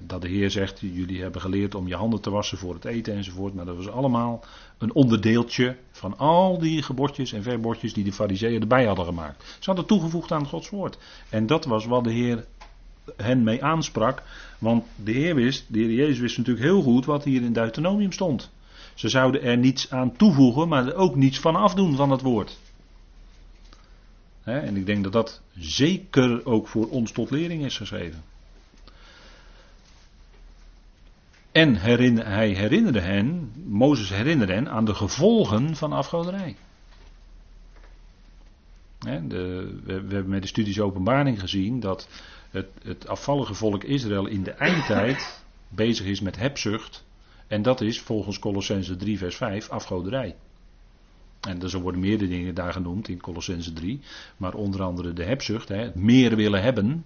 dat 0.07 0.23
de 0.23 0.29
Heer 0.29 0.51
zegt, 0.51 0.81
jullie 0.81 1.23
hebben 1.23 1.41
geleerd 1.41 1.75
om 1.75 1.89
je 1.89 1.95
handen 1.95 2.21
te 2.21 2.31
wassen 2.31 2.59
voor 2.59 2.75
het 2.75 2.85
eten 2.85 3.15
enzovoort. 3.15 3.55
Maar 3.55 3.65
dat 3.65 3.77
was 3.77 3.89
allemaal 3.89 4.45
een 4.79 4.95
onderdeeltje 4.95 5.77
van 5.93 6.19
al 6.19 6.59
die 6.59 6.83
gebordjes 6.83 7.33
en 7.33 7.43
verbordjes 7.43 7.93
die 7.93 8.05
de 8.05 8.13
fariseeën 8.13 8.61
erbij 8.61 8.85
hadden 8.85 9.05
gemaakt. 9.05 9.57
Ze 9.59 9.65
hadden 9.65 9.87
toegevoegd 9.87 10.33
aan 10.33 10.47
Gods 10.47 10.71
woord. 10.71 10.99
En 11.29 11.47
dat 11.47 11.65
was 11.65 11.87
wat 11.87 12.05
de 12.05 12.13
Heer 12.13 12.47
hen 13.17 13.43
mee 13.43 13.65
aansprak. 13.65 14.23
Want 14.59 14.85
de 14.97 15.13
Heer 15.13 15.35
wist, 15.35 15.65
de 15.69 15.79
Heer 15.79 15.93
Jezus 15.93 16.19
wist 16.19 16.39
natuurlijk 16.39 16.67
heel 16.67 16.83
goed 16.83 17.05
wat 17.05 17.25
hier 17.25 17.43
in 17.43 17.53
Deuteronomium 17.53 18.13
stond. 18.13 18.51
Ze 18.95 19.09
zouden 19.09 19.43
er 19.43 19.57
niets 19.57 19.91
aan 19.91 20.17
toevoegen, 20.17 20.69
maar 20.69 20.87
er 20.87 20.95
ook 20.95 21.17
niets 21.17 21.41
van 21.41 21.57
afdoen 21.57 21.97
van 21.97 22.11
het 22.11 22.21
woord. 22.21 22.59
En 24.45 24.77
ik 24.77 24.87
denk 24.87 25.03
dat 25.03 25.13
dat 25.13 25.43
zeker 25.55 26.47
ook 26.47 26.69
voor 26.69 26.89
ons 26.89 27.13
tot 27.13 27.31
lering 27.31 27.65
is 27.65 27.77
geschreven. 27.77 28.23
En 31.53 31.77
hij 31.77 32.49
herinnerde 32.49 33.01
hen, 33.01 33.53
Mozes 33.67 34.09
herinnerde 34.09 34.53
hen 34.53 34.69
aan 34.69 34.85
de 34.85 34.95
gevolgen 34.95 35.77
van 35.77 35.93
afgoderij. 35.93 36.57
de, 38.99 39.81
we, 39.85 39.93
hebben 39.93 40.29
met 40.29 40.43
de 40.43 40.49
studies 40.49 40.81
openbaring 40.81 41.41
gezien 41.41 41.81
dat 41.81 42.09
het, 42.51 42.69
het 42.83 43.09
afvallige 43.09 43.55
volk 43.55 43.85
Israël 43.85 44.27
in 44.27 44.43
de 44.43 44.51
eindtijd 44.51 45.45
bezig 45.69 46.07
is 46.07 46.21
met 46.21 46.37
hebzucht. 46.37 47.05
En 47.47 47.63
dat 47.63 47.81
is 47.81 48.01
volgens 48.01 48.39
Colossense 48.39 48.97
3 48.97 49.19
vers 49.19 49.37
5 49.37 49.69
afgoderij. 49.69 50.37
En 51.49 51.63
er 51.63 51.81
worden 51.81 52.01
meerdere 52.01 52.31
dingen 52.31 52.55
daar 52.55 52.73
genoemd 52.73 53.09
in 53.09 53.21
Colossense 53.21 53.73
3. 53.73 54.01
Maar 54.37 54.55
onder 54.55 54.83
andere 54.83 55.13
de 55.13 55.25
hebzucht, 55.25 55.69
hè, 55.69 55.77
het 55.77 55.95
meer 55.95 56.37
willen 56.37 56.63
hebben. 56.63 57.05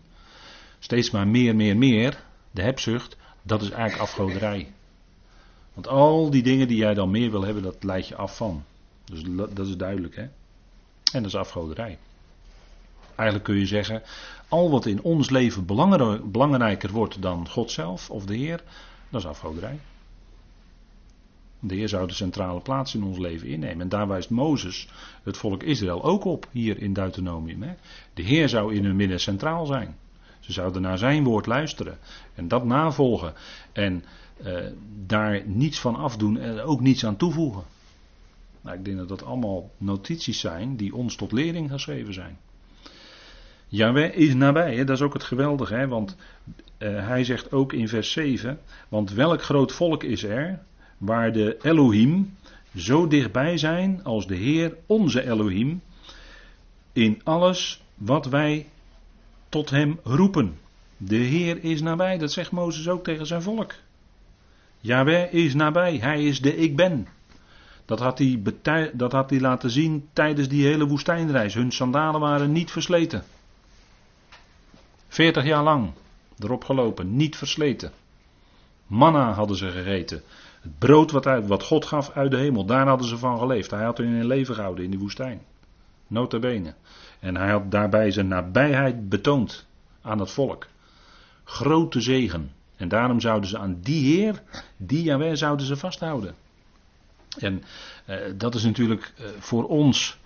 Steeds 0.78 1.11
maar 1.11 1.28
meer, 1.28 1.57
meer, 1.57 1.76
meer. 1.76 2.23
De 2.50 2.62
hebzucht, 2.62 3.16
dat 3.43 3.62
is 3.62 3.71
eigenlijk 3.71 4.02
afgoderij. 4.02 4.73
Want 5.75 5.88
al 5.88 6.31
die 6.31 6.43
dingen 6.43 6.69
die 6.69 6.76
jij 6.76 6.95
dan 6.95 7.11
meer 7.11 7.31
wil 7.31 7.45
hebben, 7.45 7.62
dat 7.62 7.85
leidt 7.85 8.09
je 8.09 8.16
af 8.16 8.37
van. 8.37 8.64
Dus 9.05 9.23
dat 9.55 9.66
is 9.66 9.76
duidelijk, 9.76 10.16
hè. 10.16 10.23
En 11.12 11.23
dat 11.23 11.25
is 11.25 11.35
afgoderij. 11.35 11.99
Eigenlijk 13.14 13.45
kun 13.45 13.59
je 13.59 13.66
zeggen, 13.66 14.02
al 14.49 14.71
wat 14.71 14.87
in 14.87 15.02
ons 15.02 15.31
leven 15.31 15.66
belangrijker 16.31 16.93
wordt 16.93 17.23
dan 17.23 17.49
God 17.49 17.71
zelf 17.71 18.11
of 18.11 18.25
de 18.25 18.37
Heer, 18.37 18.62
dat 19.09 19.21
is 19.21 19.26
afgoderij. 19.26 19.78
De 21.61 21.75
Heer 21.75 21.89
zou 21.89 22.07
de 22.07 22.15
centrale 22.15 22.61
plaats 22.61 22.95
in 22.95 23.03
ons 23.03 23.19
leven 23.19 23.49
innemen. 23.49 23.81
En 23.81 23.89
daar 23.89 24.09
wijst 24.09 24.31
Mozes 24.31 24.89
het 25.23 25.37
volk 25.37 25.63
Israël 25.63 26.05
ook 26.05 26.25
op, 26.25 26.49
hier 26.51 26.79
in 26.79 26.93
Deuteronomium. 26.93 27.63
Hè. 27.63 27.75
De 28.15 28.23
Heer 28.23 28.49
zou 28.49 28.75
in 28.75 28.85
hun 28.85 28.97
midden 28.97 29.21
centraal 29.21 29.67
zijn. 29.67 29.97
Ze 30.41 30.53
zouden 30.53 30.83
naar 30.83 30.99
zijn 30.99 31.25
woord 31.25 31.47
luisteren 31.47 31.99
en 32.35 32.49
dat 32.49 32.65
navolgen. 32.65 33.35
En 33.73 34.05
eh, 34.37 34.65
daar 35.07 35.43
niets 35.47 35.81
van 35.81 35.97
afdoen 35.97 36.39
en 36.39 36.61
ook 36.61 36.81
niets 36.81 37.05
aan 37.07 37.17
toevoegen. 37.17 37.63
Nou, 38.61 38.79
ik 38.79 38.85
denk 38.85 38.97
dat 38.97 39.09
dat 39.09 39.25
allemaal 39.25 39.71
notities 39.79 40.41
zijn 40.41 40.77
die 40.77 40.95
ons 40.95 41.17
tot 41.17 41.33
lering 41.33 41.71
geschreven 41.71 42.15
zijn. 42.15 42.39
Jaweh 43.69 44.17
is 44.17 44.35
nabij, 44.35 44.77
hè? 44.77 44.85
dat 44.85 44.97
is 44.97 45.03
ook 45.03 45.13
het 45.13 45.25
geweldige, 45.25 45.75
hè? 45.75 45.89
want 45.89 46.17
uh, 46.79 47.07
hij 47.07 47.25
zegt 47.25 47.53
ook 47.53 47.73
in 47.73 47.89
vers 47.89 48.13
7, 48.13 48.61
want 48.89 49.13
welk 49.13 49.43
groot 49.43 49.73
volk 49.73 50.03
is 50.03 50.25
er 50.25 50.63
waar 50.99 51.33
de 51.33 51.57
Elohim 51.62 52.37
zo 52.76 53.07
dichtbij 53.07 53.59
zijn 53.59 54.05
als 54.05 54.26
de 54.26 54.35
Heer, 54.35 54.76
onze 54.87 55.29
Elohim, 55.31 55.83
in 56.93 57.21
alles 57.25 57.83
wat 57.95 58.26
wij 58.26 58.67
tot 59.49 59.71
hem 59.71 59.99
roepen. 60.03 60.59
De 60.97 61.17
Heer 61.17 61.65
is 61.65 61.83
nabij, 61.83 62.19
dat 62.19 62.33
zegt 62.33 62.50
Mozes 62.50 62.88
ook 62.88 63.05
tegen 63.05 63.26
zijn 63.26 63.43
volk. 63.43 63.75
Jaweh 64.81 65.33
is 65.33 65.55
nabij, 65.55 65.97
hij 65.97 66.25
is 66.25 66.41
de 66.41 66.57
ik 66.57 66.76
ben. 66.76 67.09
Dat 67.85 67.99
had, 67.99 68.19
hij 68.19 68.41
dat 68.93 69.12
had 69.12 69.31
hij 69.31 69.41
laten 69.41 69.71
zien 69.71 70.09
tijdens 70.12 70.49
die 70.49 70.67
hele 70.67 70.87
woestijnreis. 70.87 71.55
Hun 71.55 71.73
sandalen 71.73 72.21
waren 72.21 72.53
niet 72.53 72.71
versleten. 72.71 73.25
40 75.09 75.45
jaar 75.45 75.62
lang 75.62 75.91
erop 76.38 76.65
gelopen, 76.65 77.17
niet 77.17 77.37
versleten. 77.37 77.93
Manna 78.87 79.33
hadden 79.33 79.57
ze 79.57 79.71
gegeten. 79.71 80.23
Het 80.67 80.79
brood 80.79 81.11
wat, 81.11 81.25
wat 81.47 81.63
God 81.63 81.85
gaf 81.85 82.11
uit 82.11 82.31
de 82.31 82.37
hemel, 82.37 82.65
daar 82.65 82.87
hadden 82.89 83.09
ze 83.09 83.19
van 83.19 83.39
geleefd. 83.39 83.71
Hij 83.71 83.85
had 83.85 83.99
hun 83.99 84.15
in 84.15 84.27
leven 84.27 84.55
gehouden 84.55 84.85
in 84.85 84.91
die 84.91 84.99
woestijn. 84.99 85.41
Nota 86.07 86.39
bene. 86.39 86.75
En 87.21 87.37
hij 87.37 87.51
had 87.51 87.71
daarbij 87.71 88.11
zijn 88.11 88.29
nabijheid 88.29 89.09
betoond 89.09 89.67
aan 90.03 90.19
het 90.19 90.31
volk. 90.31 90.67
Grote 91.45 92.01
zegen. 92.01 92.53
En 92.77 92.89
daarom 92.89 93.21
zouden 93.21 93.49
ze 93.49 93.59
aan 93.59 93.79
die 93.81 94.17
Heer, 94.17 94.43
die 94.77 95.03
Jahweh, 95.03 95.35
zouden 95.35 95.67
ze 95.67 95.77
vasthouden. 95.77 96.35
En 97.39 97.63
eh, 98.05 98.17
dat 98.37 98.55
is 98.55 98.65
natuurlijk 98.65 99.13
eh, 99.17 99.27
voor 99.39 99.65
ons 99.65 100.19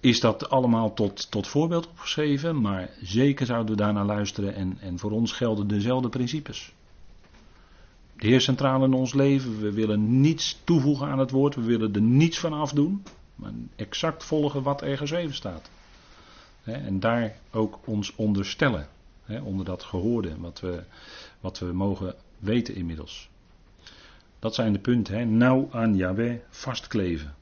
is 0.00 0.20
dat 0.20 0.50
allemaal 0.50 0.94
tot, 0.94 1.30
tot 1.30 1.48
voorbeeld 1.48 1.88
opgeschreven, 1.88 2.60
maar 2.60 2.90
zeker 3.02 3.46
zouden 3.46 3.76
we 3.76 3.82
daarnaar 3.82 4.04
luisteren 4.04 4.54
en, 4.54 4.78
en 4.80 4.98
voor 4.98 5.10
ons 5.10 5.32
gelden 5.32 5.68
dezelfde 5.68 6.08
principes. 6.08 6.72
De 8.18 8.26
Heer 8.26 8.40
centraal 8.40 8.84
in 8.84 8.92
ons 8.92 9.14
leven, 9.14 9.60
we 9.60 9.72
willen 9.72 10.20
niets 10.20 10.60
toevoegen 10.64 11.08
aan 11.08 11.18
het 11.18 11.30
woord, 11.30 11.54
we 11.54 11.62
willen 11.62 11.94
er 11.94 12.00
niets 12.00 12.38
van 12.38 12.52
afdoen, 12.52 13.02
maar 13.34 13.52
exact 13.76 14.24
volgen 14.24 14.62
wat 14.62 14.82
er 14.82 14.96
geschreven 14.96 15.34
staat. 15.34 15.70
En 16.62 17.00
daar 17.00 17.36
ook 17.50 17.78
ons 17.84 18.14
onderstellen, 18.14 18.88
onder 19.42 19.64
dat 19.64 19.82
gehoorde, 19.82 20.38
wat 20.38 20.60
we, 20.60 20.82
wat 21.40 21.58
we 21.58 21.72
mogen 21.72 22.14
weten 22.38 22.74
inmiddels. 22.74 23.28
Dat 24.38 24.54
zijn 24.54 24.72
de 24.72 24.78
punten, 24.78 25.36
nauw 25.36 25.68
aan 25.72 25.96
Yahweh 25.96 26.38
vastkleven 26.50 27.36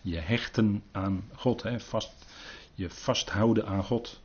je 0.00 0.18
hechten 0.18 0.82
aan 0.92 1.24
God. 1.34 1.64
vast, 1.76 2.12
je 2.74 2.90
vasthouden 2.90 3.66
aan 3.66 3.84
God. 3.84 4.20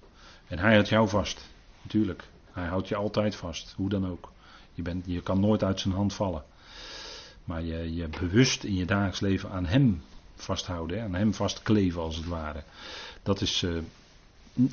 En 0.48 0.60
hij 0.60 0.74
houdt 0.74 0.90
jou 0.90 1.10
vast. 1.10 1.50
Natuurlijk. 1.82 2.24
Hij 2.52 2.66
houdt 2.66 2.88
je 2.88 2.96
altijd 2.96 3.36
vast. 3.36 3.74
Hoe 3.78 3.90
dan 3.90 4.08
ook. 4.08 4.32
Je, 4.74 4.82
bent, 4.82 5.06
je 5.08 5.22
kan 5.22 5.40
nooit 5.40 5.64
uit 5.64 5.80
zijn 5.80 5.94
hand 5.94 6.14
vallen. 6.14 6.44
Maar 7.44 7.64
je, 7.64 7.96
je 7.96 8.08
bewust 8.08 8.64
in 8.64 8.76
je 8.76 8.86
dagelijks 8.86 9.20
leven 9.20 9.52
aan 9.52 9.66
hem 9.66 10.02
vasthouden. 10.36 11.04
Aan 11.04 11.16
hem 11.16 11.34
vastkleven 11.34 12.02
als 12.02 12.16
het 12.16 12.28
ware. 12.28 12.64
Dat, 13.24 13.42
is, 13.42 13.62
uh, 13.62 13.78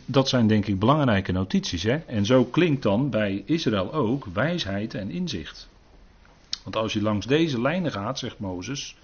dat 0.04 0.28
zijn 0.28 0.46
denk 0.46 0.66
ik 0.66 0.78
belangrijke 0.78 1.32
notities. 1.32 1.82
Hè? 1.82 1.96
En 1.96 2.26
zo 2.26 2.44
klinkt 2.44 2.82
dan 2.82 3.10
bij 3.10 3.42
Israël 3.46 3.92
ook 3.92 4.24
wijsheid 4.24 4.94
en 4.94 5.10
inzicht. 5.10 5.68
Want 6.62 6.76
als 6.76 6.92
je 6.92 7.02
langs 7.02 7.26
deze 7.26 7.60
lijnen 7.60 7.92
gaat, 7.92 8.18
zegt 8.18 8.38
Mozes, 8.38 8.96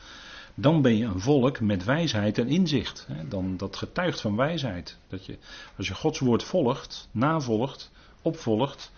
dan 0.55 0.83
ben 0.83 0.97
je 0.97 1.05
een 1.05 1.21
volk 1.21 1.61
met 1.61 1.85
wijsheid 1.85 2.39
en 2.39 2.49
inzicht. 2.49 3.07
Dan, 3.29 3.57
dat 3.57 3.77
getuigt 3.77 4.21
van 4.21 4.37
wijsheid. 4.37 4.97
Dat 5.09 5.27
je, 5.27 5.39
als 5.77 5.89
je 5.89 5.95
Gods 5.95 6.19
woord 6.19 6.43
volgt, 6.43 7.09
navolgt, 7.11 7.91
opvolgt, 8.23 8.93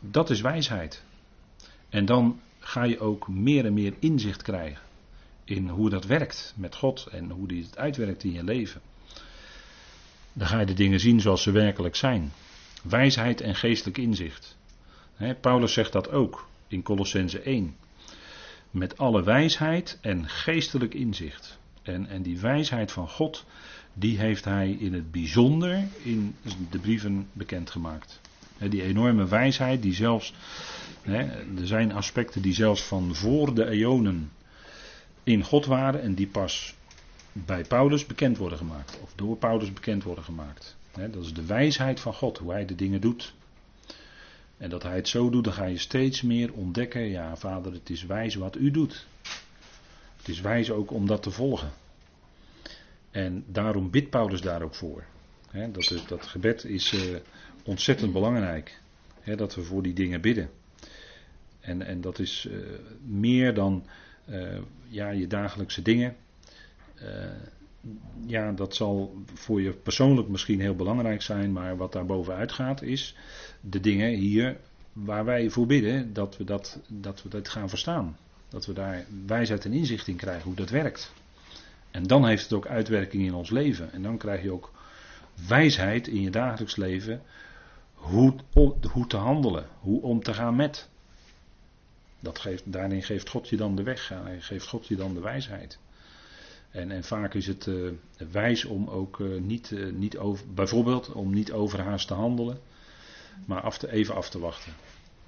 dat 0.00 0.30
is 0.30 0.40
wijsheid. 0.40 1.02
En 1.88 2.04
dan 2.04 2.40
ga 2.58 2.82
je 2.82 3.00
ook 3.00 3.28
meer 3.28 3.64
en 3.64 3.74
meer 3.74 3.94
inzicht 3.98 4.42
krijgen 4.42 4.84
in 5.44 5.68
hoe 5.68 5.90
dat 5.90 6.04
werkt 6.04 6.54
met 6.56 6.74
God 6.74 7.06
en 7.06 7.30
hoe 7.30 7.48
die 7.48 7.62
het 7.62 7.78
uitwerkt 7.78 8.24
in 8.24 8.32
je 8.32 8.44
leven. 8.44 8.80
Dan 10.32 10.46
ga 10.46 10.60
je 10.60 10.66
de 10.66 10.74
dingen 10.74 11.00
zien 11.00 11.20
zoals 11.20 11.42
ze 11.42 11.50
werkelijk 11.50 11.96
zijn. 11.96 12.32
Wijsheid 12.82 13.40
en 13.40 13.54
geestelijk 13.54 13.98
inzicht. 13.98 14.56
Paulus 15.40 15.72
zegt 15.72 15.92
dat 15.92 16.10
ook 16.10 16.48
in 16.68 16.82
Colossense 16.82 17.40
1 17.40 17.76
met 18.70 18.98
alle 18.98 19.22
wijsheid 19.22 19.98
en 20.00 20.28
geestelijk 20.28 20.94
inzicht. 20.94 21.58
En, 21.82 22.06
en 22.06 22.22
die 22.22 22.38
wijsheid 22.38 22.92
van 22.92 23.08
God, 23.08 23.44
die 23.94 24.18
heeft 24.18 24.44
hij 24.44 24.70
in 24.70 24.94
het 24.94 25.10
bijzonder 25.10 25.84
in 26.02 26.36
de 26.70 26.78
brieven 26.78 27.28
bekendgemaakt. 27.32 28.20
Die 28.58 28.82
enorme 28.82 29.26
wijsheid, 29.26 29.82
die 29.82 29.94
zelfs, 29.94 30.34
er 31.02 31.66
zijn 31.66 31.92
aspecten 31.92 32.42
die 32.42 32.54
zelfs 32.54 32.82
van 32.82 33.14
voor 33.14 33.54
de 33.54 33.68
eonen 33.68 34.32
in 35.22 35.42
God 35.42 35.66
waren 35.66 36.02
en 36.02 36.14
die 36.14 36.26
pas 36.26 36.74
bij 37.32 37.64
Paulus 37.64 38.06
bekend 38.06 38.36
worden 38.36 38.58
gemaakt. 38.58 38.98
Of 39.02 39.12
door 39.14 39.36
Paulus 39.36 39.72
bekend 39.72 40.02
worden 40.02 40.24
gemaakt. 40.24 40.76
Dat 40.92 41.24
is 41.24 41.34
de 41.34 41.46
wijsheid 41.46 42.00
van 42.00 42.14
God, 42.14 42.38
hoe 42.38 42.52
hij 42.52 42.64
de 42.64 42.74
dingen 42.74 43.00
doet. 43.00 43.34
En 44.56 44.70
dat 44.70 44.82
hij 44.82 44.96
het 44.96 45.08
zo 45.08 45.30
doet, 45.30 45.44
dan 45.44 45.52
ga 45.52 45.64
je 45.64 45.78
steeds 45.78 46.22
meer 46.22 46.52
ontdekken, 46.52 47.02
ja 47.02 47.36
vader, 47.36 47.72
het 47.72 47.90
is 47.90 48.04
wijs 48.04 48.34
wat 48.34 48.56
u 48.56 48.70
doet. 48.70 49.06
Het 50.16 50.28
is 50.28 50.40
wijs 50.40 50.70
ook 50.70 50.90
om 50.90 51.06
dat 51.06 51.22
te 51.22 51.30
volgen. 51.30 51.72
En 53.10 53.44
daarom 53.46 53.90
bidt 53.90 54.10
Paulus 54.10 54.40
daar 54.40 54.62
ook 54.62 54.74
voor. 54.74 55.04
dat, 56.08 56.26
gebed 56.26 56.64
is 56.64 56.92
uh, 56.92 57.16
ontzettend 57.66 58.12
belangrijk. 58.12 58.80
dat 59.36 59.54
we 59.54 59.62
voor 59.62 59.82
die 59.82 59.92
dingen 59.92 60.20
bidden. 60.20 60.50
En, 61.60 61.82
en 61.82 62.00
dat 62.00 62.18
is 62.18 62.48
uh, 62.50 62.58
meer 63.04 63.54
dan 63.54 63.86
uh, 64.28 64.58
ja, 64.88 65.10
je 65.10 65.26
dagelijkse 65.26 65.82
dingen 65.82 66.16
ja, 68.26 68.52
dat 68.52 68.74
zal 68.74 69.14
voor 69.34 69.62
je 69.62 69.72
persoonlijk 69.72 70.28
misschien 70.28 70.60
heel 70.60 70.76
belangrijk 70.76 71.22
zijn, 71.22 71.52
maar 71.52 71.76
wat 71.76 71.92
daar 71.92 72.06
bovenuit 72.06 72.52
gaat 72.52 72.82
is 72.82 73.16
de 73.60 73.80
dingen 73.80 74.10
hier 74.10 74.56
waar 74.92 75.24
wij 75.24 75.50
voor 75.50 75.66
bidden, 75.66 76.12
dat 76.12 76.36
we 76.36 76.44
dat, 76.44 76.80
dat 76.88 77.22
we 77.22 77.28
dat 77.28 77.48
gaan 77.48 77.68
verstaan. 77.68 78.16
Dat 78.48 78.66
we 78.66 78.72
daar 78.72 79.04
wijsheid 79.26 79.64
en 79.64 79.72
inzicht 79.72 80.08
in 80.08 80.16
krijgen 80.16 80.44
hoe 80.44 80.54
dat 80.54 80.70
werkt. 80.70 81.12
En 81.90 82.06
dan 82.06 82.26
heeft 82.26 82.42
het 82.42 82.52
ook 82.52 82.66
uitwerking 82.66 83.22
in 83.22 83.34
ons 83.34 83.50
leven. 83.50 83.92
En 83.92 84.02
dan 84.02 84.18
krijg 84.18 84.42
je 84.42 84.52
ook 84.52 84.72
wijsheid 85.48 86.08
in 86.08 86.20
je 86.20 86.30
dagelijks 86.30 86.76
leven 86.76 87.22
hoe, 87.96 88.34
hoe 88.92 89.06
te 89.06 89.16
handelen, 89.16 89.66
hoe 89.80 90.02
om 90.02 90.22
te 90.22 90.34
gaan 90.34 90.56
met. 90.56 90.88
Dat 92.20 92.38
geeft, 92.38 92.72
daarin 92.72 93.02
geeft 93.02 93.28
God 93.28 93.48
je 93.48 93.56
dan 93.56 93.76
de 93.76 93.82
weg, 93.82 94.08
hij 94.08 94.40
geeft 94.40 94.66
God 94.66 94.86
je 94.86 94.96
dan 94.96 95.14
de 95.14 95.20
wijsheid. 95.20 95.78
En, 96.70 96.90
en 96.90 97.04
vaak 97.04 97.34
is 97.34 97.46
het 97.46 97.66
uh, 97.66 97.90
wijs 98.30 98.64
om 98.64 98.88
ook 98.88 99.18
uh, 99.18 99.40
niet, 99.40 99.74
niet 99.92 100.18
over, 100.18 100.54
bijvoorbeeld 100.54 101.12
om 101.12 101.34
niet 101.34 101.52
overhaast 101.52 102.06
te 102.06 102.14
handelen, 102.14 102.60
maar 103.44 103.60
af 103.60 103.78
te, 103.78 103.92
even 103.92 104.14
af 104.14 104.30
te 104.30 104.38
wachten. 104.38 104.72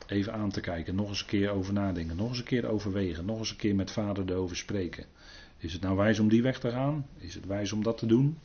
Even 0.06 0.32
aan 0.32 0.50
te 0.50 0.60
kijken, 0.60 0.94
nog 0.94 1.08
eens 1.08 1.20
een 1.20 1.26
keer 1.26 1.50
over 1.50 1.72
nadenken, 1.72 2.16
nog 2.16 2.28
eens 2.28 2.38
een 2.38 2.44
keer 2.44 2.68
overwegen, 2.68 3.24
nog 3.24 3.38
eens 3.38 3.50
een 3.50 3.56
keer 3.56 3.74
met 3.74 3.90
vader 3.90 4.30
erover 4.30 4.56
spreken. 4.56 5.04
Is 5.58 5.72
het 5.72 5.82
nou 5.82 5.96
wijs 5.96 6.18
om 6.18 6.28
die 6.28 6.42
weg 6.42 6.58
te 6.58 6.70
gaan? 6.70 7.06
Is 7.16 7.34
het 7.34 7.46
wijs 7.46 7.72
om 7.72 7.82
dat 7.82 7.98
te 7.98 8.06
doen? 8.06 8.38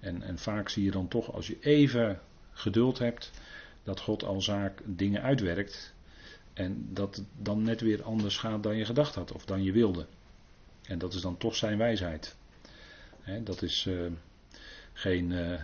En, 0.00 0.22
en 0.22 0.38
vaak 0.38 0.68
zie 0.68 0.84
je 0.84 0.90
dan 0.90 1.08
toch, 1.08 1.32
als 1.32 1.46
je 1.46 1.56
even 1.60 2.20
geduld 2.52 2.98
hebt, 2.98 3.30
dat 3.82 4.00
God 4.00 4.24
al 4.24 4.40
zaak 4.40 4.80
dingen 4.84 5.22
uitwerkt. 5.22 5.94
En 6.52 6.88
dat 6.90 7.16
het 7.16 7.26
dan 7.38 7.62
net 7.62 7.80
weer 7.80 8.02
anders 8.02 8.36
gaat 8.36 8.62
dan 8.62 8.76
je 8.76 8.84
gedacht 8.84 9.14
had 9.14 9.32
of 9.32 9.44
dan 9.44 9.62
je 9.62 9.72
wilde. 9.72 10.06
En 10.82 10.98
dat 10.98 11.14
is 11.14 11.20
dan 11.20 11.36
toch 11.36 11.56
zijn 11.56 11.78
wijsheid. 11.78 12.36
dat 13.44 13.62
is 13.62 13.84
uh, 13.88 14.10
geen, 14.92 15.30
uh, 15.30 15.60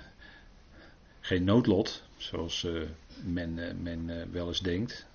geen 1.20 1.44
noodlot, 1.44 2.02
zoals 2.16 2.62
uh, 2.62 2.82
men, 3.24 3.82
men 3.82 4.32
wel 4.32 4.48
eens 4.48 4.60
denkt. 4.60 5.06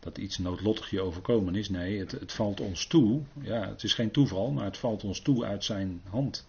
dat 0.00 0.18
iets 0.18 0.38
noodlottig 0.38 0.90
je 0.90 1.00
overkomen 1.00 1.54
is. 1.54 1.68
Nee, 1.68 1.98
het, 1.98 2.10
het, 2.10 2.32
valt 2.32 2.60
ons 2.60 2.86
toe. 2.86 3.22
Ja, 3.40 3.68
het 3.68 3.82
is 3.82 3.94
geen 3.94 4.10
toeval, 4.10 4.50
maar 4.50 4.64
het 4.64 4.78
valt 4.78 5.04
ons 5.04 5.20
toe 5.20 5.44
uit 5.44 5.64
zijn 5.64 6.02
hand. 6.08 6.48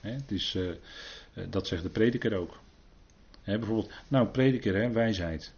het 0.00 0.30
is, 0.30 0.58
dat 1.48 1.66
zegt 1.66 1.82
de 1.82 1.88
prediker 1.88 2.36
ook. 2.36 2.60
Bijvoorbeeld, 3.44 3.92
nou, 4.08 4.28
prediker, 4.28 4.92
wijsheid. 4.92 5.52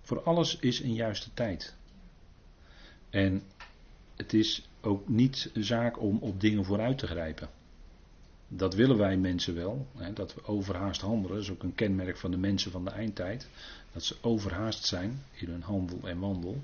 Voor 0.00 0.22
alles 0.22 0.58
is 0.58 0.80
een 0.80 0.94
juiste 0.94 1.34
tijd. 1.34 1.76
En 3.10 3.42
het 4.16 4.32
is 4.32 4.68
ook 4.80 5.08
niet 5.08 5.50
zaak 5.54 6.00
om 6.00 6.18
op 6.18 6.40
dingen 6.40 6.64
vooruit 6.64 6.98
te 6.98 7.06
grijpen. 7.06 7.48
Dat 8.48 8.74
willen 8.74 8.96
wij 8.96 9.16
mensen 9.16 9.54
wel, 9.54 9.86
hè, 9.96 10.12
dat 10.12 10.34
we 10.34 10.44
overhaast 10.44 11.00
handelen. 11.00 11.36
Dat 11.36 11.44
is 11.44 11.50
ook 11.50 11.62
een 11.62 11.74
kenmerk 11.74 12.16
van 12.16 12.30
de 12.30 12.36
mensen 12.36 12.70
van 12.70 12.84
de 12.84 12.90
eindtijd. 12.90 13.48
Dat 13.92 14.04
ze 14.04 14.16
overhaast 14.20 14.84
zijn 14.84 15.22
in 15.32 15.48
hun 15.48 15.62
handel 15.62 16.08
en 16.08 16.18
wandel. 16.18 16.62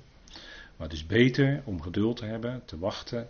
Maar 0.75 0.87
het 0.87 0.93
is 0.93 1.05
beter 1.05 1.61
om 1.65 1.81
geduld 1.81 2.17
te 2.17 2.25
hebben, 2.25 2.61
te 2.65 2.79
wachten 2.79 3.27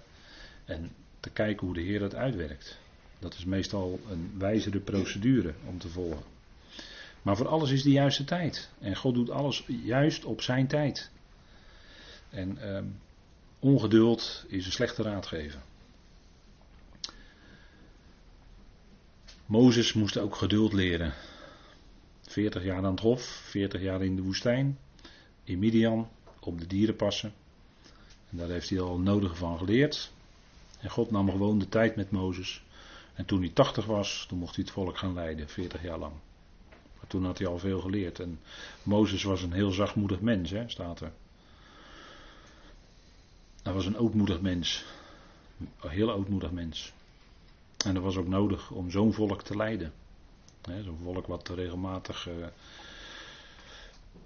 en 0.66 0.92
te 1.20 1.30
kijken 1.30 1.66
hoe 1.66 1.76
de 1.76 1.82
Heer 1.82 2.00
dat 2.00 2.16
uitwerkt. 2.16 2.80
Dat 3.20 3.34
is 3.34 3.46
meestal 3.46 4.00
een 4.10 4.32
wijzere 4.38 4.80
procedure 4.80 5.54
om 5.66 5.78
te 5.80 5.90
volgen. 5.90 6.35
Maar 7.26 7.38
voor 7.38 7.48
alles 7.48 7.72
is 7.72 7.84
de 7.84 7.92
juiste 7.92 8.24
tijd. 8.24 8.70
En 8.80 8.96
God 8.96 9.14
doet 9.14 9.30
alles 9.30 9.64
juist 9.68 10.26
op 10.26 10.42
zijn 10.42 10.68
tijd. 10.68 11.12
En 12.30 12.58
uh, 12.62 12.80
ongeduld 13.60 14.46
is 14.48 14.66
een 14.66 14.72
slechte 14.72 15.04
raadgever. 15.04 15.62
Mozes 19.46 19.94
moest 19.94 20.18
ook 20.18 20.36
geduld 20.36 20.74
leren. 20.74 21.14
40 22.22 22.64
jaar 22.64 22.78
aan 22.78 22.92
het 22.92 23.00
hof, 23.00 23.24
40 23.24 23.82
jaar 23.82 24.04
in 24.04 24.16
de 24.16 24.22
woestijn, 24.22 24.78
in 25.44 25.60
Midian, 25.60 26.10
op 26.40 26.60
de 26.60 26.68
dieren 26.68 26.96
passen. 26.96 27.34
En 28.30 28.38
daar 28.38 28.50
heeft 28.50 28.70
hij 28.70 28.80
al 28.80 29.00
nodige 29.00 29.36
van 29.36 29.58
geleerd. 29.58 30.12
En 30.80 30.90
God 30.90 31.12
nam 31.12 31.30
gewoon 31.30 31.60
de 31.60 31.70
tijd 31.70 31.96
met 31.96 32.12
Mozes. 32.12 32.64
En 33.14 33.26
toen 33.26 33.40
hij 33.40 33.50
80 33.50 33.86
was, 33.86 34.26
toen 34.28 34.40
mocht 34.40 34.56
hij 34.56 34.64
het 34.64 34.74
volk 34.74 34.98
gaan 34.98 35.14
leiden, 35.14 35.50
40 35.50 35.82
jaar 35.82 36.00
lang. 36.00 36.14
Toen 37.08 37.26
had 37.26 37.38
hij 37.38 37.48
al 37.48 37.60
veel 37.60 37.80
geleerd. 37.80 38.20
En 38.20 38.40
Mozes 38.84 39.24
was 39.24 39.42
een 39.42 39.54
heel 39.54 39.72
zachtmoedig 39.72 40.20
mens, 40.20 40.50
hè, 40.50 40.70
staat 40.70 41.02
er. 41.02 41.12
Hij 43.64 43.74
was 43.74 43.86
een 43.86 43.98
ootmoedig 43.98 44.42
mens. 44.42 44.86
Een 45.82 45.90
heel 45.90 46.12
ootmoedig 46.12 46.52
mens. 46.52 46.94
En 47.86 47.94
dat 47.94 48.04
was 48.04 48.18
ook 48.18 48.28
nodig 48.28 48.72
om 48.72 48.92
zo'n 48.92 49.14
volk 49.14 49.42
te 49.42 49.58
leiden. 49.58 49.94
Zo'n 50.84 51.00
volk 51.04 51.28
wat 51.28 51.50
regelmatig. 51.50 52.28
Uh, 52.28 52.46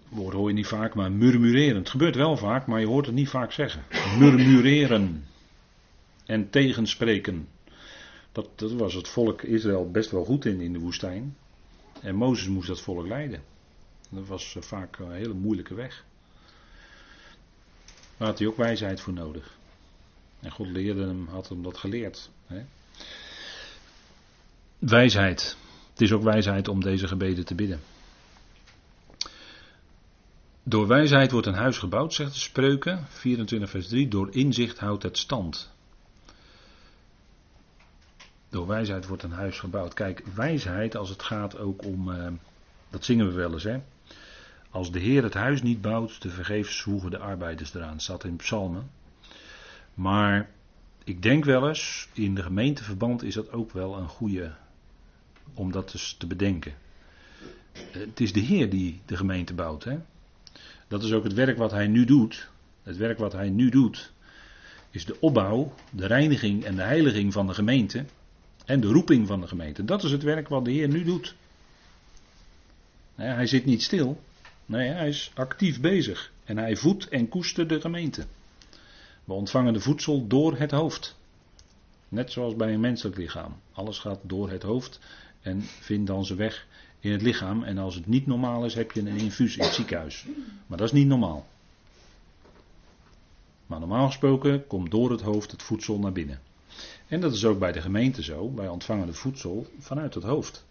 woord 0.09 0.33
hoor 0.33 0.47
je 0.47 0.53
niet 0.53 0.67
vaak, 0.67 0.95
maar 0.95 1.11
murmureren. 1.11 1.77
Het 1.77 1.89
gebeurt 1.89 2.15
wel 2.15 2.37
vaak, 2.37 2.67
maar 2.67 2.79
je 2.79 2.85
hoort 2.85 3.05
het 3.05 3.15
niet 3.15 3.29
vaak 3.29 3.51
zeggen. 3.51 3.83
Murmureren. 4.19 5.25
En 6.25 6.49
tegenspreken. 6.49 7.47
Dat, 8.31 8.49
dat 8.55 8.71
was 8.71 8.93
het 8.93 9.07
volk 9.07 9.41
Israël 9.41 9.91
best 9.91 10.11
wel 10.11 10.25
goed 10.25 10.45
in 10.45 10.61
in 10.61 10.73
de 10.73 10.79
woestijn. 10.79 11.35
En 12.01 12.15
Mozes 12.15 12.47
moest 12.47 12.67
dat 12.67 12.81
volk 12.81 13.07
leiden. 13.07 13.43
Dat 14.09 14.27
was 14.27 14.55
eh, 14.55 14.61
vaak 14.61 14.97
een 14.97 15.11
hele 15.11 15.33
moeilijke 15.33 15.73
weg. 15.73 16.05
Daar 18.17 18.27
had 18.27 18.39
hij 18.39 18.47
ook 18.47 18.57
wijsheid 18.57 19.01
voor 19.01 19.13
nodig. 19.13 19.57
En 20.39 20.51
God 20.51 20.67
leerde 20.67 21.05
hem, 21.05 21.27
had 21.27 21.49
hem 21.49 21.63
dat 21.63 21.77
geleerd. 21.77 22.29
Hè? 22.47 22.65
Wijsheid. 24.79 25.57
Het 25.91 26.01
is 26.01 26.11
ook 26.11 26.23
wijsheid 26.23 26.67
om 26.67 26.81
deze 26.81 27.07
gebeden 27.07 27.45
te 27.45 27.55
bidden. 27.55 27.79
Door 30.63 30.87
wijsheid 30.87 31.31
wordt 31.31 31.47
een 31.47 31.53
huis 31.53 31.77
gebouwd, 31.77 32.13
zegt 32.13 32.33
de 32.33 32.39
spreuken, 32.39 33.05
24 33.09 33.69
vers 33.69 33.87
3. 33.87 34.07
Door 34.07 34.33
inzicht 34.33 34.79
houdt 34.79 35.03
het 35.03 35.17
stand. 35.17 35.71
Door 38.49 38.67
wijsheid 38.67 39.07
wordt 39.07 39.23
een 39.23 39.31
huis 39.31 39.59
gebouwd. 39.59 39.93
Kijk, 39.93 40.23
wijsheid 40.35 40.95
als 40.95 41.09
het 41.09 41.23
gaat 41.23 41.57
ook 41.57 41.85
om, 41.85 42.09
uh, 42.09 42.27
dat 42.89 43.05
zingen 43.05 43.27
we 43.27 43.33
wel 43.33 43.53
eens 43.53 43.63
hè. 43.63 43.81
Als 44.69 44.91
de 44.91 44.99
Heer 44.99 45.23
het 45.23 45.33
huis 45.33 45.61
niet 45.61 45.81
bouwt, 45.81 46.21
te 46.21 46.29
vergeefs 46.29 46.77
zwoegen 46.77 47.11
de 47.11 47.17
arbeiders 47.17 47.73
eraan. 47.73 47.99
Staat 47.99 48.23
in 48.23 48.35
psalmen. 48.35 48.89
Maar 49.93 50.49
ik 51.03 51.21
denk 51.21 51.45
wel 51.45 51.67
eens, 51.67 52.09
in 52.13 52.35
de 52.35 52.43
gemeenteverband 52.43 53.23
is 53.23 53.33
dat 53.33 53.51
ook 53.51 53.71
wel 53.71 53.97
een 53.97 54.07
goede 54.07 54.51
om 55.53 55.71
dat 55.71 55.93
eens 55.93 56.15
te 56.17 56.27
bedenken. 56.27 56.73
Het 57.91 58.19
is 58.19 58.33
de 58.33 58.39
Heer 58.39 58.69
die 58.69 59.01
de 59.05 59.17
gemeente 59.17 59.53
bouwt. 59.53 59.83
Hè? 59.83 59.97
Dat 60.87 61.03
is 61.03 61.11
ook 61.11 61.23
het 61.23 61.33
werk 61.33 61.57
wat 61.57 61.71
hij 61.71 61.87
nu 61.87 62.05
doet. 62.05 62.49
Het 62.83 62.97
werk 62.97 63.17
wat 63.17 63.33
hij 63.33 63.49
nu 63.49 63.69
doet, 63.69 64.11
is 64.89 65.05
de 65.05 65.19
opbouw, 65.19 65.73
de 65.91 66.05
reiniging 66.05 66.63
en 66.63 66.75
de 66.75 66.81
heiliging 66.81 67.33
van 67.33 67.47
de 67.47 67.53
gemeente. 67.53 68.05
En 68.69 68.79
de 68.79 68.87
roeping 68.87 69.27
van 69.27 69.41
de 69.41 69.47
gemeente. 69.47 69.85
Dat 69.85 70.03
is 70.03 70.11
het 70.11 70.23
werk 70.23 70.47
wat 70.47 70.65
de 70.65 70.71
Heer 70.71 70.87
nu 70.87 71.03
doet. 71.03 71.35
Hij 73.15 73.45
zit 73.45 73.65
niet 73.65 73.83
stil. 73.83 74.21
Nee, 74.65 74.89
hij 74.89 75.07
is 75.07 75.31
actief 75.33 75.81
bezig. 75.81 76.31
En 76.43 76.57
hij 76.57 76.75
voedt 76.75 77.07
en 77.07 77.29
koestert 77.29 77.69
de 77.69 77.81
gemeente. 77.81 78.25
We 79.23 79.33
ontvangen 79.33 79.73
de 79.73 79.79
voedsel 79.79 80.27
door 80.27 80.57
het 80.57 80.71
hoofd. 80.71 81.17
Net 82.07 82.31
zoals 82.31 82.55
bij 82.55 82.73
een 82.73 82.79
menselijk 82.79 83.17
lichaam. 83.17 83.55
Alles 83.71 83.99
gaat 83.99 84.19
door 84.21 84.49
het 84.49 84.63
hoofd 84.63 84.99
en 85.41 85.61
vindt 85.61 86.07
dan 86.07 86.25
zijn 86.25 86.37
weg 86.37 86.67
in 86.99 87.11
het 87.11 87.21
lichaam. 87.21 87.63
En 87.63 87.77
als 87.77 87.95
het 87.95 88.07
niet 88.07 88.27
normaal 88.27 88.65
is, 88.65 88.73
heb 88.73 88.91
je 88.91 88.99
een 88.99 89.07
infuus 89.07 89.57
in 89.57 89.63
het 89.63 89.73
ziekenhuis. 89.73 90.25
Maar 90.67 90.77
dat 90.77 90.87
is 90.87 90.93
niet 90.93 91.07
normaal. 91.07 91.47
Maar 93.65 93.79
normaal 93.79 94.07
gesproken 94.07 94.67
komt 94.67 94.91
door 94.91 95.11
het 95.11 95.21
hoofd 95.21 95.51
het 95.51 95.63
voedsel 95.63 95.99
naar 95.99 96.11
binnen. 96.11 96.39
En 97.07 97.19
dat 97.19 97.33
is 97.33 97.45
ook 97.45 97.59
bij 97.59 97.71
de 97.71 97.81
gemeente 97.81 98.23
zo. 98.23 98.53
Wij 98.53 98.67
ontvangen 98.67 99.07
het 99.07 99.17
voedsel 99.17 99.67
vanuit 99.79 100.13
het 100.13 100.23
hoofd. 100.23 100.65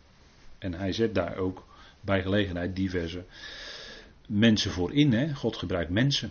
En 0.58 0.74
hij 0.74 0.92
zet 0.92 1.14
daar 1.14 1.36
ook 1.36 1.66
bij 2.00 2.22
gelegenheid 2.22 2.76
diverse 2.76 3.24
mensen 4.26 4.70
voor 4.70 4.92
in. 4.92 5.12
Hè? 5.12 5.34
God 5.34 5.56
gebruikt 5.56 5.90
mensen. 5.90 6.30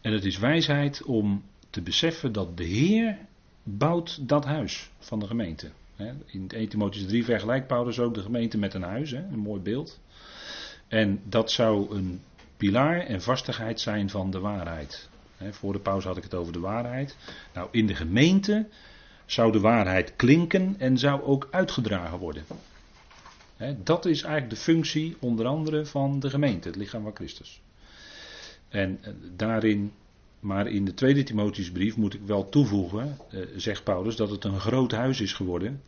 En 0.00 0.12
het 0.12 0.24
is 0.24 0.38
wijsheid 0.38 1.02
om 1.02 1.44
te 1.70 1.82
beseffen 1.82 2.32
dat 2.32 2.56
de 2.56 2.64
Heer 2.64 3.18
bouwt 3.62 4.28
dat 4.28 4.44
huis 4.44 4.90
van 4.98 5.18
de 5.18 5.26
gemeente. 5.26 5.70
In 6.26 6.48
1 6.48 6.68
Timotheüs 6.68 7.06
3 7.06 7.24
vergelijkt 7.24 7.66
Paulus 7.66 7.98
ook 7.98 8.14
de 8.14 8.22
gemeente 8.22 8.58
met 8.58 8.74
een 8.74 8.82
huis, 8.82 9.12
een 9.12 9.38
mooi 9.38 9.60
beeld. 9.60 10.00
En 10.88 11.20
dat 11.24 11.50
zou 11.50 11.94
een 11.96 12.22
pilaar 12.56 13.00
en 13.00 13.22
vastigheid 13.22 13.80
zijn 13.80 14.10
van 14.10 14.30
de 14.30 14.38
waarheid. 14.38 15.09
Voor 15.50 15.72
de 15.72 15.78
pauze 15.78 16.08
had 16.08 16.16
ik 16.16 16.22
het 16.22 16.34
over 16.34 16.52
de 16.52 16.60
waarheid. 16.60 17.16
Nou, 17.54 17.68
in 17.70 17.86
de 17.86 17.94
gemeente 17.94 18.68
zou 19.26 19.52
de 19.52 19.60
waarheid 19.60 20.16
klinken 20.16 20.74
en 20.78 20.98
zou 20.98 21.22
ook 21.22 21.48
uitgedragen 21.50 22.18
worden. 22.18 22.44
Dat 23.82 24.06
is 24.06 24.22
eigenlijk 24.22 24.54
de 24.54 24.60
functie 24.60 25.16
onder 25.20 25.46
andere 25.46 25.86
van 25.86 26.20
de 26.20 26.30
gemeente, 26.30 26.68
het 26.68 26.76
lichaam 26.76 27.02
van 27.02 27.14
Christus. 27.14 27.62
En 28.68 28.98
eh, 29.02 29.12
daarin, 29.36 29.92
maar 30.40 30.66
in 30.66 30.84
de 30.84 30.94
tweede 30.94 31.22
Timotheusbrief 31.22 31.96
moet 31.96 32.14
ik 32.14 32.20
wel 32.26 32.48
toevoegen, 32.48 33.16
eh, 33.30 33.40
zegt 33.56 33.84
Paulus, 33.84 34.16
dat 34.16 34.30
het 34.30 34.44
een 34.44 34.60
groot 34.60 34.92
huis 34.92 35.20
is 35.20 35.32
geworden. 35.32 35.82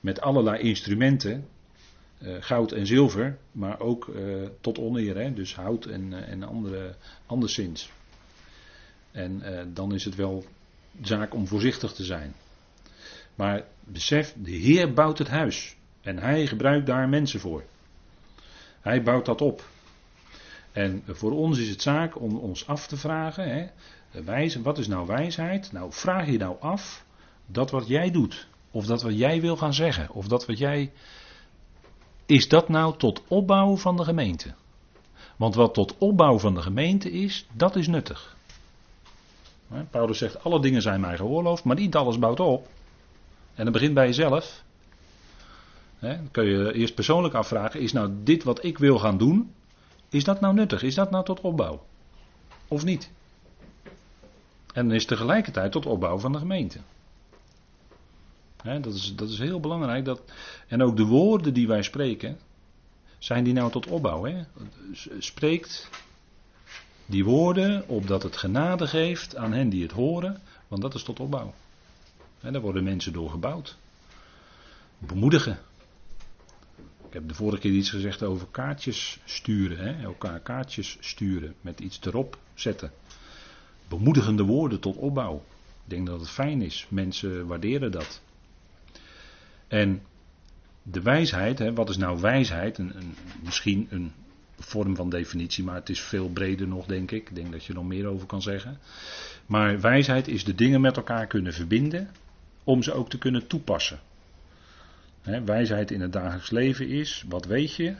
Met 0.00 0.20
allerlei 0.20 0.62
instrumenten 0.62 1.48
eh, 2.18 2.34
goud 2.40 2.72
en 2.72 2.86
zilver, 2.86 3.38
maar 3.52 3.80
ook 3.80 4.10
tot 4.60 4.78
oneer, 4.78 5.34
dus 5.34 5.54
hout 5.54 5.86
en, 5.86 6.26
en 6.26 6.42
andere, 6.42 6.94
anderszins. 7.26 7.92
En 9.14 9.42
dan 9.74 9.94
is 9.94 10.04
het 10.04 10.14
wel 10.14 10.44
zaak 11.02 11.34
om 11.34 11.46
voorzichtig 11.46 11.92
te 11.92 12.04
zijn. 12.04 12.34
Maar 13.34 13.64
besef, 13.84 14.34
de 14.36 14.50
Heer 14.50 14.92
bouwt 14.92 15.18
het 15.18 15.28
huis 15.28 15.76
en 16.00 16.18
hij 16.18 16.46
gebruikt 16.46 16.86
daar 16.86 17.08
mensen 17.08 17.40
voor. 17.40 17.64
Hij 18.80 19.02
bouwt 19.02 19.26
dat 19.26 19.40
op. 19.40 19.68
En 20.72 21.02
voor 21.06 21.32
ons 21.32 21.58
is 21.58 21.68
het 21.68 21.82
zaak 21.82 22.20
om 22.20 22.36
ons 22.36 22.66
af 22.66 22.86
te 22.86 22.96
vragen, 22.96 23.48
hè, 23.48 23.66
wat 24.62 24.78
is 24.78 24.86
nou 24.86 25.06
wijsheid? 25.06 25.72
Nou, 25.72 25.92
vraag 25.92 26.26
je 26.26 26.38
nou 26.38 26.56
af 26.60 27.04
dat 27.46 27.70
wat 27.70 27.88
jij 27.88 28.10
doet, 28.10 28.48
of 28.70 28.86
dat 28.86 29.02
wat 29.02 29.18
jij 29.18 29.40
wil 29.40 29.56
gaan 29.56 29.74
zeggen, 29.74 30.10
of 30.10 30.28
dat 30.28 30.46
wat 30.46 30.58
jij. 30.58 30.92
Is 32.26 32.48
dat 32.48 32.68
nou 32.68 32.98
tot 32.98 33.22
opbouw 33.28 33.76
van 33.76 33.96
de 33.96 34.04
gemeente? 34.04 34.54
Want 35.36 35.54
wat 35.54 35.74
tot 35.74 35.98
opbouw 35.98 36.38
van 36.38 36.54
de 36.54 36.62
gemeente 36.62 37.10
is, 37.10 37.46
dat 37.52 37.76
is 37.76 37.86
nuttig. 37.86 38.36
Paulus 39.90 40.18
zegt: 40.18 40.44
alle 40.44 40.60
dingen 40.60 40.82
zijn 40.82 41.00
mij 41.00 41.16
geoorloofd, 41.16 41.64
maar 41.64 41.76
niet 41.76 41.94
alles 41.94 42.18
bouwt 42.18 42.40
op. 42.40 42.68
En 43.54 43.64
dat 43.64 43.72
begint 43.72 43.94
bij 43.94 44.06
jezelf. 44.06 44.62
dan 45.98 46.30
kun 46.30 46.44
je 46.44 46.72
eerst 46.72 46.94
persoonlijk 46.94 47.34
afvragen: 47.34 47.80
is 47.80 47.92
nou 47.92 48.10
dit 48.22 48.44
wat 48.44 48.64
ik 48.64 48.78
wil 48.78 48.98
gaan 48.98 49.18
doen, 49.18 49.54
is 50.08 50.24
dat 50.24 50.40
nou 50.40 50.54
nuttig? 50.54 50.82
Is 50.82 50.94
dat 50.94 51.10
nou 51.10 51.24
tot 51.24 51.40
opbouw? 51.40 51.84
Of 52.68 52.84
niet? 52.84 53.10
En 54.72 54.90
is 54.90 55.06
tegelijkertijd 55.06 55.72
tot 55.72 55.86
opbouw 55.86 56.18
van 56.18 56.32
de 56.32 56.38
gemeente. 56.38 56.78
dat, 58.62 58.94
is, 58.94 59.14
dat 59.16 59.28
is 59.28 59.38
heel 59.38 59.60
belangrijk. 59.60 60.04
Dat, 60.04 60.22
en 60.68 60.82
ook 60.82 60.96
de 60.96 61.04
woorden 61.04 61.54
die 61.54 61.66
wij 61.66 61.82
spreken, 61.82 62.38
zijn 63.18 63.44
die 63.44 63.52
nou 63.52 63.70
tot 63.70 63.86
opbouw? 63.86 64.24
Hè? 64.24 64.44
Spreekt 65.18 65.90
die 67.06 67.24
woorden 67.24 67.88
opdat 67.88 68.22
het 68.22 68.36
genade 68.36 68.86
geeft 68.86 69.36
aan 69.36 69.52
hen 69.52 69.68
die 69.68 69.82
het 69.82 69.92
horen, 69.92 70.40
want 70.68 70.82
dat 70.82 70.94
is 70.94 71.02
tot 71.02 71.20
opbouw. 71.20 71.54
En 72.40 72.52
daar 72.52 72.62
worden 72.62 72.84
mensen 72.84 73.12
door 73.12 73.30
gebouwd. 73.30 73.76
Bemoedigen. 74.98 75.58
Ik 77.06 77.20
heb 77.20 77.28
de 77.28 77.34
vorige 77.34 77.60
keer 77.60 77.72
iets 77.72 77.90
gezegd 77.90 78.22
over 78.22 78.46
kaartjes 78.50 79.18
sturen. 79.24 79.78
Hè? 79.78 80.02
Elkaar 80.02 80.40
kaartjes 80.40 80.96
sturen 81.00 81.54
met 81.60 81.80
iets 81.80 82.00
erop 82.02 82.38
zetten 82.54 82.90
bemoedigende 83.88 84.42
woorden 84.42 84.80
tot 84.80 84.96
opbouw. 84.96 85.36
Ik 85.84 85.90
denk 85.90 86.06
dat 86.06 86.20
het 86.20 86.30
fijn 86.30 86.62
is. 86.62 86.86
Mensen 86.88 87.46
waarderen 87.46 87.92
dat. 87.92 88.22
En 89.68 90.02
de 90.82 91.02
wijsheid, 91.02 91.58
hè, 91.58 91.72
wat 91.72 91.88
is 91.88 91.96
nou 91.96 92.20
wijsheid? 92.20 92.78
Een, 92.78 92.96
een, 92.96 93.14
misschien 93.42 93.86
een 93.90 94.12
vorm 94.64 94.96
van 94.96 95.10
definitie, 95.10 95.64
maar 95.64 95.74
het 95.74 95.88
is 95.88 96.00
veel 96.00 96.28
breder 96.28 96.68
nog, 96.68 96.86
denk 96.86 97.10
ik. 97.10 97.28
Ik 97.28 97.34
denk 97.34 97.52
dat 97.52 97.64
je 97.64 97.68
er 97.68 97.78
nog 97.78 97.88
meer 97.88 98.06
over 98.06 98.26
kan 98.26 98.42
zeggen. 98.42 98.78
Maar 99.46 99.80
wijsheid 99.80 100.28
is 100.28 100.44
de 100.44 100.54
dingen 100.54 100.80
met 100.80 100.96
elkaar 100.96 101.26
kunnen 101.26 101.52
verbinden, 101.52 102.10
om 102.64 102.82
ze 102.82 102.92
ook 102.92 103.10
te 103.10 103.18
kunnen 103.18 103.46
toepassen. 103.46 103.98
Wijsheid 105.44 105.90
in 105.90 106.00
het 106.00 106.12
dagelijks 106.12 106.50
leven 106.50 106.88
is, 106.88 107.24
wat 107.28 107.44
weet 107.44 107.74
je? 107.74 107.94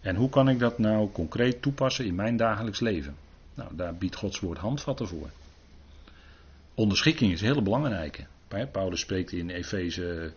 En 0.00 0.16
hoe 0.16 0.28
kan 0.28 0.48
ik 0.48 0.58
dat 0.58 0.78
nou 0.78 1.10
concreet 1.12 1.62
toepassen 1.62 2.04
in 2.04 2.14
mijn 2.14 2.36
dagelijks 2.36 2.80
leven? 2.80 3.16
Nou, 3.54 3.76
daar 3.76 3.94
biedt 3.94 4.16
Gods 4.16 4.40
woord 4.40 4.58
handvatten 4.58 5.08
voor. 5.08 5.30
Onderschikking 6.74 7.32
is 7.32 7.40
heel 7.40 7.62
belangrijk. 7.62 8.26
Paulus 8.72 9.00
spreekt 9.00 9.32
in 9.32 9.50
Efeze 9.50 10.32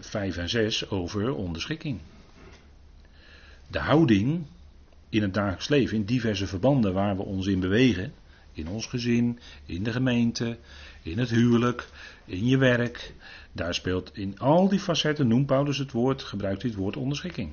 5 0.00 0.36
en 0.36 0.48
6 0.48 0.90
over 0.90 1.34
onderschikking. 1.34 2.00
De 3.70 3.78
houding 3.78 4.46
in 5.08 5.22
het 5.22 5.34
dagelijks 5.34 5.68
leven, 5.68 5.96
in 5.96 6.04
diverse 6.04 6.46
verbanden 6.46 6.92
waar 6.92 7.16
we 7.16 7.22
ons 7.22 7.46
in 7.46 7.60
bewegen, 7.60 8.12
in 8.52 8.68
ons 8.68 8.86
gezin, 8.86 9.38
in 9.66 9.82
de 9.82 9.92
gemeente, 9.92 10.58
in 11.02 11.18
het 11.18 11.30
huwelijk, 11.30 11.88
in 12.24 12.46
je 12.46 12.56
werk, 12.56 13.14
daar 13.52 13.74
speelt 13.74 14.16
in 14.16 14.38
al 14.38 14.68
die 14.68 14.78
facetten, 14.78 15.28
noemt 15.28 15.46
Paulus 15.46 15.78
het 15.78 15.92
woord, 15.92 16.22
gebruikt 16.22 16.60
dit 16.60 16.74
woord 16.74 16.96
onderschikking. 16.96 17.52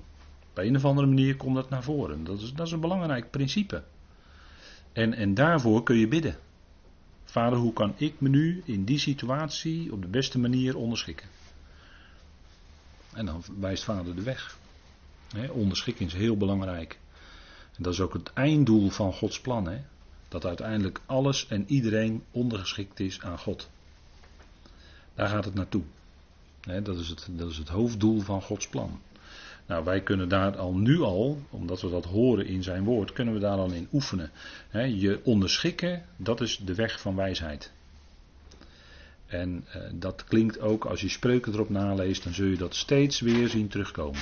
Op 0.49 0.58
een 0.58 0.75
of 0.75 0.86
andere 0.86 1.08
manier 1.08 1.36
komt 1.36 1.56
dat 1.56 1.69
naar 1.69 1.84
voren. 1.84 2.23
Dat 2.23 2.41
is, 2.41 2.53
dat 2.53 2.65
is 2.65 2.71
een 2.71 2.80
belangrijk 2.80 3.32
principe. 3.32 3.84
En, 4.93 5.13
en 5.13 5.34
daarvoor 5.34 5.84
kun 5.84 5.97
je 5.97 6.08
bidden. 6.08 6.38
Vader, 7.23 7.58
hoe 7.58 7.73
kan 7.73 7.93
ik 7.97 8.19
me 8.19 8.30
nu 8.30 8.62
in 8.65 8.84
die 8.84 8.99
situatie 8.99 9.91
op 9.91 10.01
de 10.01 10.08
beste 10.08 10.39
manier 10.39 10.77
onderschikken? 10.77 11.27
En 13.13 13.25
dan 13.25 13.43
wijst 13.60 13.84
vader 13.84 14.15
de 14.15 14.23
weg. 14.23 14.58
Onderschikking 15.52 16.10
is 16.10 16.16
heel 16.16 16.38
belangrijk. 16.38 17.00
En 17.76 17.84
dat 17.84 17.94
is 17.94 18.00
ook 18.00 18.13
het 18.13 18.34
einddoel 18.34 18.90
van 18.90 19.13
Gods 19.13 19.42
plan. 19.42 19.70
Dat 20.28 20.46
uiteindelijk 20.46 21.02
alles 21.06 21.48
en 21.48 21.63
iedereen 21.68 22.24
ondergeschikt 22.32 23.00
is 23.00 23.22
aan 23.22 23.40
God. 23.40 23.70
Daar 25.16 25.30
gaat 25.30 25.46
het 25.46 25.54
naartoe. 25.54 25.84
dat, 26.84 26.98
is 27.00 27.10
het, 27.10 27.28
dat 27.32 27.50
is 27.50 27.58
het 27.58 27.70
hoofddoel 27.70 28.20
van 28.20 28.42
Gods 28.42 28.68
plan. 28.68 29.00
Nou, 29.68 29.84
wij 29.84 30.02
kunnen 30.02 30.30
daar 30.30 30.58
al 30.58 30.74
nu 30.74 31.02
al, 31.02 31.42
omdat 31.50 31.82
we 31.82 31.90
dat 31.90 32.06
horen 32.06 32.46
in 32.46 32.63
zijn 32.63 32.84
woord, 32.84 33.13
kunnen 33.13 33.34
we 33.34 33.40
daar 33.40 33.58
al 33.58 33.72
in 33.72 33.88
oefenen. 33.92 34.32
je 34.72 35.20
onderschikken, 35.24 36.06
dat 36.18 36.42
is 36.42 36.58
de 36.58 36.76
weg 36.76 37.02
van 37.02 37.16
wijsheid. 37.16 37.72
En 39.26 39.66
eh, 39.72 39.82
dat 39.94 40.24
klinkt 40.24 40.60
ook, 40.60 40.86
als 40.86 41.02
je 41.02 41.10
spreuken 41.10 41.54
erop 41.54 41.70
naleest, 41.70 42.24
dan 42.24 42.34
zul 42.34 42.46
je 42.46 42.58
dat 42.58 42.76
steeds 42.76 43.20
weer 43.20 43.48
zien 43.48 43.68
terugkomen. 43.68 44.22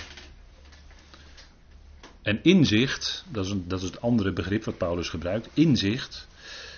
En 2.25 2.39
inzicht, 2.41 3.25
dat 3.31 3.45
is, 3.45 3.53
dat 3.67 3.81
is 3.81 3.85
het 3.85 4.01
andere 4.01 4.33
begrip 4.33 4.63
wat 4.63 4.77
Paulus 4.77 5.09
gebruikt. 5.09 5.49
Inzicht, 5.53 6.27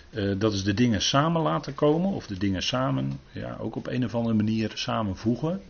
eh, 0.10 0.34
dat 0.38 0.54
is 0.54 0.64
de 0.64 0.74
dingen 0.74 1.02
samen 1.02 1.42
laten 1.42 1.74
komen, 1.74 2.12
of 2.12 2.28
de 2.28 2.38
dingen 2.38 2.64
samen, 2.64 3.20
ja, 3.32 3.58
ook 3.60 3.76
op 3.76 3.88
een 3.88 4.06
of 4.06 4.16
andere 4.16 4.36
manier 4.36 4.72
samenvoegen. 4.74 5.62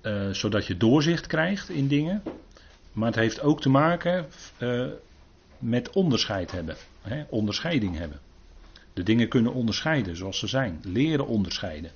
Eh, 0.00 0.30
zodat 0.30 0.66
je 0.66 0.76
doorzicht 0.76 1.26
krijgt 1.26 1.68
in 1.68 1.88
dingen. 1.88 2.22
Maar 2.92 3.06
het 3.06 3.16
heeft 3.16 3.40
ook 3.40 3.60
te 3.60 3.68
maken 3.68 4.26
uh, 4.58 4.86
met 5.58 5.90
onderscheid 5.90 6.50
hebben. 6.50 6.76
Hè, 7.02 7.24
onderscheiding 7.28 7.96
hebben. 7.96 8.20
De 8.92 9.02
dingen 9.02 9.28
kunnen 9.28 9.52
onderscheiden 9.52 10.16
zoals 10.16 10.38
ze 10.38 10.46
zijn. 10.46 10.80
Leren 10.82 11.26
onderscheiden. 11.26 11.90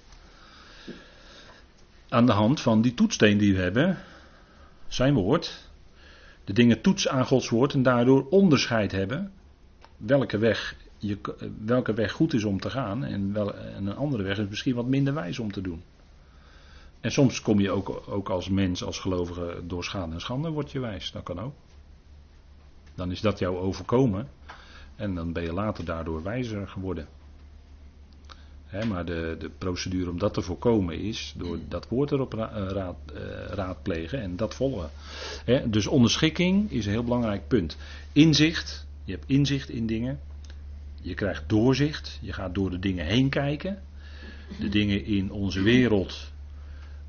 Aan 2.09 2.27
de 2.27 2.33
hand 2.33 2.61
van 2.61 2.83
die 2.83 2.95
toetssteen 2.95 3.39
die 3.39 3.55
we 3.55 3.61
hebben, 3.61 3.99
zijn 4.89 5.15
woord. 5.15 5.70
De 6.45 6.53
dingen 6.53 6.81
toetsen 6.81 7.11
aan 7.11 7.27
Gods 7.27 7.49
woord 7.49 7.75
en 7.75 7.83
daardoor 7.83 8.27
onderscheid 8.29 8.93
hebben. 8.93 9.33
Welke 9.97 10.39
weg, 10.39 10.77
je, 10.99 11.19
welke 11.65 11.95
weg 11.95 12.13
goed 12.13 12.33
is 12.33 12.45
om 12.45 12.61
te 12.61 12.71
gaan 12.71 13.05
en, 13.05 13.33
wel, 13.33 13.55
en 13.55 13.87
een 13.87 13.97
andere 13.97 14.23
weg 14.23 14.39
is 14.39 14.49
misschien 14.49 14.75
wat 14.75 14.87
minder 14.87 15.15
wijs 15.15 15.39
om 15.39 15.53
te 15.53 15.61
doen. 15.61 15.83
En 17.01 17.13
soms 17.13 17.41
kom 17.41 17.61
je 17.61 17.71
ook, 17.71 18.03
ook 18.09 18.29
als 18.29 18.49
mens, 18.49 18.85
als 18.85 18.99
gelovige, 18.99 19.63
door 19.67 19.85
schade 19.85 20.13
en 20.13 20.21
schande, 20.21 20.51
word 20.51 20.73
je 20.73 20.81
wijs. 20.81 21.13
Dat 21.13 21.23
kan 21.23 21.41
ook. 21.41 21.55
Dan 22.95 23.11
is 23.11 23.21
dat 23.21 23.39
jou 23.39 23.57
overkomen. 23.57 24.29
En 24.97 25.15
dan 25.15 25.33
ben 25.33 25.43
je 25.43 25.53
later 25.53 25.85
daardoor 25.85 26.23
wijzer 26.23 26.69
geworden. 26.69 27.09
Maar 28.89 29.05
de, 29.05 29.37
de, 29.39 29.51
procedure 29.59 30.11
om 30.11 30.19
dat 30.19 30.35
te 30.35 30.43
voorkomen 30.43 30.99
is 30.99 31.35
door 31.37 31.59
dat 31.69 31.89
woord 31.89 32.11
erop 32.11 32.35
eh, 32.35 32.47
raad, 32.55 32.97
uh, 33.15 33.21
raadplegen 33.47 34.21
en 34.21 34.37
dat 34.37 34.55
volgen. 34.55 34.91
dus 35.65 35.87
onderschikking 35.87 36.71
is 36.71 36.87
een 36.87 36.93
heel 36.93 37.05
belangrijk 37.05 37.49
punt. 37.49 37.77
Inzicht, 38.13 38.87
je 39.05 39.13
hebt 39.13 39.25
inzicht 39.27 39.69
in 39.69 39.87
dingen. 39.87 40.21
Je 41.03 41.15
krijgt 41.15 41.49
doorzicht, 41.49 42.19
je 42.23 42.33
gaat 42.33 42.55
door 42.55 42.71
de 42.71 42.79
dingen 42.79 43.07
heen 43.07 43.29
kijken. 43.29 43.83
De 44.59 44.69
dingen 44.69 45.05
in 45.05 45.31
onze 45.31 45.63
wereld 45.63 46.31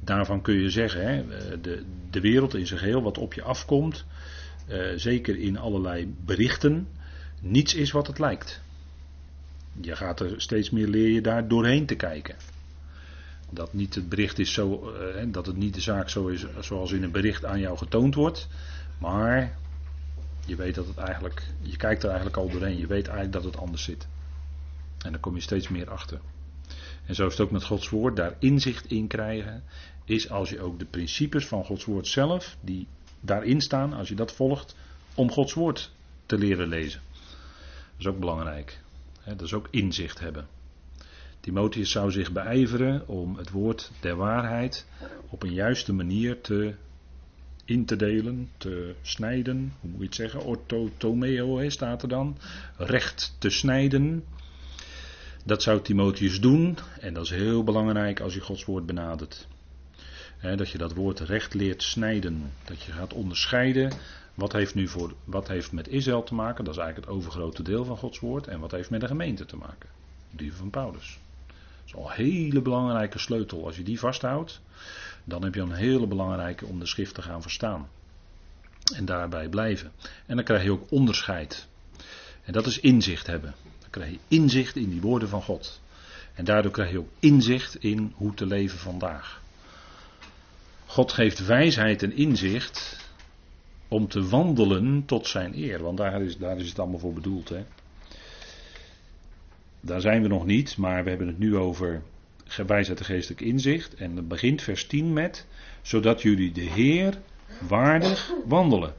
daarvan 0.03 0.41
kun 0.41 0.55
je 0.55 0.69
zeggen, 0.69 1.07
hè, 1.07 1.23
de, 1.61 1.83
de 2.09 2.19
wereld 2.19 2.55
in 2.55 2.67
zijn 2.67 2.79
geheel 2.79 3.01
wat 3.01 3.17
op 3.17 3.33
je 3.33 3.41
afkomt, 3.41 4.05
uh, 4.69 4.91
zeker 4.95 5.37
in 5.37 5.57
allerlei 5.57 6.15
berichten, 6.25 6.87
niets 7.39 7.75
is 7.75 7.91
wat 7.91 8.07
het 8.07 8.19
lijkt. 8.19 8.61
Je 9.81 9.95
gaat 9.95 10.19
er 10.19 10.41
steeds 10.41 10.69
meer 10.69 10.87
leer 10.87 11.09
je 11.09 11.21
daar 11.21 11.47
doorheen 11.47 11.85
te 11.85 11.95
kijken. 11.95 12.35
Dat 13.49 13.73
niet 13.73 13.95
het 13.95 14.09
bericht 14.09 14.39
is 14.39 14.53
zo, 14.53 14.93
uh, 14.93 15.25
dat 15.27 15.45
het 15.45 15.55
niet 15.55 15.73
de 15.73 15.81
zaak 15.81 16.09
zo 16.09 16.27
is 16.27 16.45
zoals 16.59 16.91
in 16.91 17.03
een 17.03 17.11
bericht 17.11 17.45
aan 17.45 17.59
jou 17.59 17.77
getoond 17.77 18.15
wordt, 18.15 18.47
maar 18.97 19.57
je 20.45 20.55
weet 20.55 20.75
dat 20.75 20.87
het 20.87 20.97
eigenlijk, 20.97 21.43
je 21.61 21.77
kijkt 21.77 22.03
er 22.03 22.09
eigenlijk 22.09 22.37
al 22.37 22.49
doorheen, 22.49 22.77
je 22.77 22.87
weet 22.87 23.07
eigenlijk 23.07 23.33
dat 23.33 23.43
het 23.43 23.57
anders 23.57 23.83
zit. 23.83 24.07
En 25.03 25.11
dan 25.11 25.19
kom 25.19 25.35
je 25.35 25.41
steeds 25.41 25.69
meer 25.69 25.89
achter. 25.89 26.19
En 27.05 27.15
zo 27.15 27.25
is 27.25 27.31
het 27.31 27.41
ook 27.41 27.51
met 27.51 27.63
Gods 27.63 27.89
woord, 27.89 28.15
daar 28.15 28.35
inzicht 28.39 28.85
in 28.85 29.07
krijgen, 29.07 29.63
is 30.05 30.29
als 30.29 30.49
je 30.49 30.61
ook 30.61 30.79
de 30.79 30.85
principes 30.85 31.47
van 31.47 31.65
Gods 31.65 31.85
woord 31.85 32.07
zelf, 32.07 32.57
die 32.61 32.87
daarin 33.19 33.61
staan, 33.61 33.93
als 33.93 34.09
je 34.09 34.15
dat 34.15 34.31
volgt, 34.31 34.75
om 35.15 35.31
Gods 35.31 35.53
woord 35.53 35.91
te 36.25 36.37
leren 36.37 36.67
lezen. 36.67 37.01
Dat 37.09 37.99
is 37.99 38.07
ook 38.07 38.19
belangrijk. 38.19 38.79
Dat 39.37 39.41
is 39.41 39.53
ook 39.53 39.67
inzicht 39.71 40.19
hebben. 40.19 40.47
Timotheus 41.39 41.91
zou 41.91 42.11
zich 42.11 42.31
beijveren 42.31 43.07
om 43.07 43.35
het 43.35 43.49
woord 43.49 43.91
der 43.99 44.15
waarheid 44.15 44.85
op 45.29 45.43
een 45.43 45.53
juiste 45.53 45.93
manier 45.93 46.41
te 46.41 46.75
in 47.65 47.85
te 47.85 47.95
delen, 47.95 48.49
te 48.57 48.95
snijden, 49.01 49.73
hoe 49.79 49.89
moet 49.89 49.99
je 49.99 50.05
het 50.05 50.15
zeggen, 50.15 50.43
orthotomeo 50.43 51.69
staat 51.69 52.01
er 52.01 52.09
dan, 52.09 52.37
recht 52.77 53.35
te 53.37 53.49
snijden. 53.49 54.23
Dat 55.45 55.61
zou 55.61 55.81
Timotheus 55.81 56.41
doen 56.41 56.77
en 56.99 57.13
dat 57.13 57.23
is 57.23 57.29
heel 57.29 57.63
belangrijk 57.63 58.19
als 58.19 58.33
je 58.33 58.41
Gods 58.41 58.65
woord 58.65 58.85
benadert. 58.85 59.47
dat 60.41 60.69
je 60.69 60.77
dat 60.77 60.93
woord 60.93 61.19
recht 61.19 61.53
leert 61.53 61.83
snijden, 61.83 62.51
dat 62.63 62.81
je 62.81 62.91
gaat 62.91 63.13
onderscheiden 63.13 63.91
wat 64.33 64.51
heeft 64.51 64.75
nu 64.75 64.87
voor, 64.87 65.13
wat 65.23 65.47
heeft 65.47 65.71
met 65.71 65.87
Israël 65.87 66.23
te 66.23 66.33
maken, 66.33 66.63
dat 66.63 66.73
is 66.73 66.79
eigenlijk 66.79 67.09
het 67.09 67.17
overgrote 67.17 67.63
deel 67.63 67.85
van 67.85 67.97
Gods 67.97 68.19
woord, 68.19 68.47
en 68.47 68.59
wat 68.59 68.71
heeft 68.71 68.89
met 68.89 69.01
de 69.01 69.07
gemeente 69.07 69.45
te 69.45 69.55
maken, 69.55 69.89
die 70.31 70.53
van 70.53 70.69
Paulus. 70.69 71.19
Dat 71.47 71.85
is 71.85 71.95
al 71.95 72.05
een 72.05 72.15
hele 72.15 72.61
belangrijke 72.61 73.19
sleutel. 73.19 73.65
Als 73.65 73.75
je 73.75 73.83
die 73.83 73.99
vasthoudt, 73.99 74.61
dan 75.23 75.43
heb 75.43 75.55
je 75.55 75.61
een 75.61 75.71
hele 75.71 76.07
belangrijke 76.07 76.65
om 76.65 76.79
de 76.79 76.85
schrift 76.85 77.13
te 77.13 77.21
gaan 77.21 77.41
verstaan. 77.41 77.89
En 78.95 79.05
daarbij 79.05 79.49
blijven. 79.49 79.91
En 80.25 80.35
dan 80.35 80.45
krijg 80.45 80.63
je 80.63 80.71
ook 80.71 80.91
onderscheid. 80.91 81.67
En 82.43 82.53
dat 82.53 82.65
is 82.65 82.79
inzicht 82.79 83.27
hebben. 83.27 83.53
Dan 83.79 83.89
krijg 83.89 84.11
je 84.11 84.19
inzicht 84.27 84.75
in 84.75 84.89
die 84.89 85.01
woorden 85.01 85.29
van 85.29 85.41
God. 85.41 85.81
En 86.33 86.45
daardoor 86.45 86.71
krijg 86.71 86.91
je 86.91 86.99
ook 86.99 87.11
inzicht 87.19 87.75
in 87.75 88.13
hoe 88.15 88.33
te 88.33 88.45
leven 88.45 88.79
vandaag. 88.79 89.41
God 90.85 91.11
geeft 91.11 91.45
wijsheid 91.45 92.03
en 92.03 92.15
inzicht 92.15 93.00
om 93.91 94.07
te 94.07 94.27
wandelen 94.27 95.05
tot 95.05 95.27
zijn 95.27 95.53
eer. 95.55 95.83
Want 95.83 95.97
daar 95.97 96.21
is, 96.21 96.37
daar 96.37 96.57
is 96.57 96.69
het 96.69 96.79
allemaal 96.79 96.99
voor 96.99 97.13
bedoeld. 97.13 97.49
Hè? 97.49 97.63
Daar 99.81 100.01
zijn 100.01 100.21
we 100.21 100.27
nog 100.27 100.45
niet, 100.45 100.77
maar 100.77 101.03
we 101.03 101.09
hebben 101.09 101.27
het 101.27 101.39
nu 101.39 101.57
over 101.57 102.01
en 102.47 103.05
geestelijk 103.05 103.41
inzicht. 103.41 103.93
En 103.93 104.15
het 104.15 104.27
begint 104.27 104.61
vers 104.61 104.85
10 104.87 105.13
met, 105.13 105.47
zodat 105.81 106.21
jullie 106.21 106.51
de 106.51 106.61
Heer 106.61 107.21
waardig 107.67 108.33
wandelen. 108.45 108.93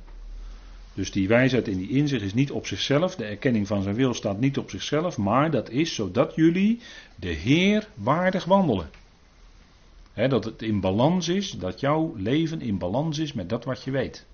Dus 0.94 1.10
die 1.10 1.28
wijsheid 1.28 1.68
en 1.68 1.76
die 1.76 1.90
inzicht 1.90 2.22
is 2.22 2.34
niet 2.34 2.50
op 2.50 2.66
zichzelf, 2.66 3.16
de 3.16 3.24
erkenning 3.24 3.66
van 3.66 3.82
zijn 3.82 3.94
wil 3.94 4.14
staat 4.14 4.40
niet 4.40 4.58
op 4.58 4.70
zichzelf, 4.70 5.18
maar 5.18 5.50
dat 5.50 5.70
is 5.70 5.94
zodat 5.94 6.34
jullie 6.34 6.80
de 7.16 7.32
Heer 7.32 7.88
waardig 7.94 8.44
wandelen. 8.44 8.90
dat 10.14 10.44
het 10.44 10.62
in 10.62 10.80
balans 10.80 11.28
is, 11.28 11.50
dat 11.50 11.80
jouw 11.80 12.14
leven 12.16 12.60
in 12.60 12.78
balans 12.78 13.18
is 13.18 13.32
met 13.32 13.48
dat 13.48 13.64
wat 13.64 13.82
je 13.82 13.90
weet. 13.90 14.26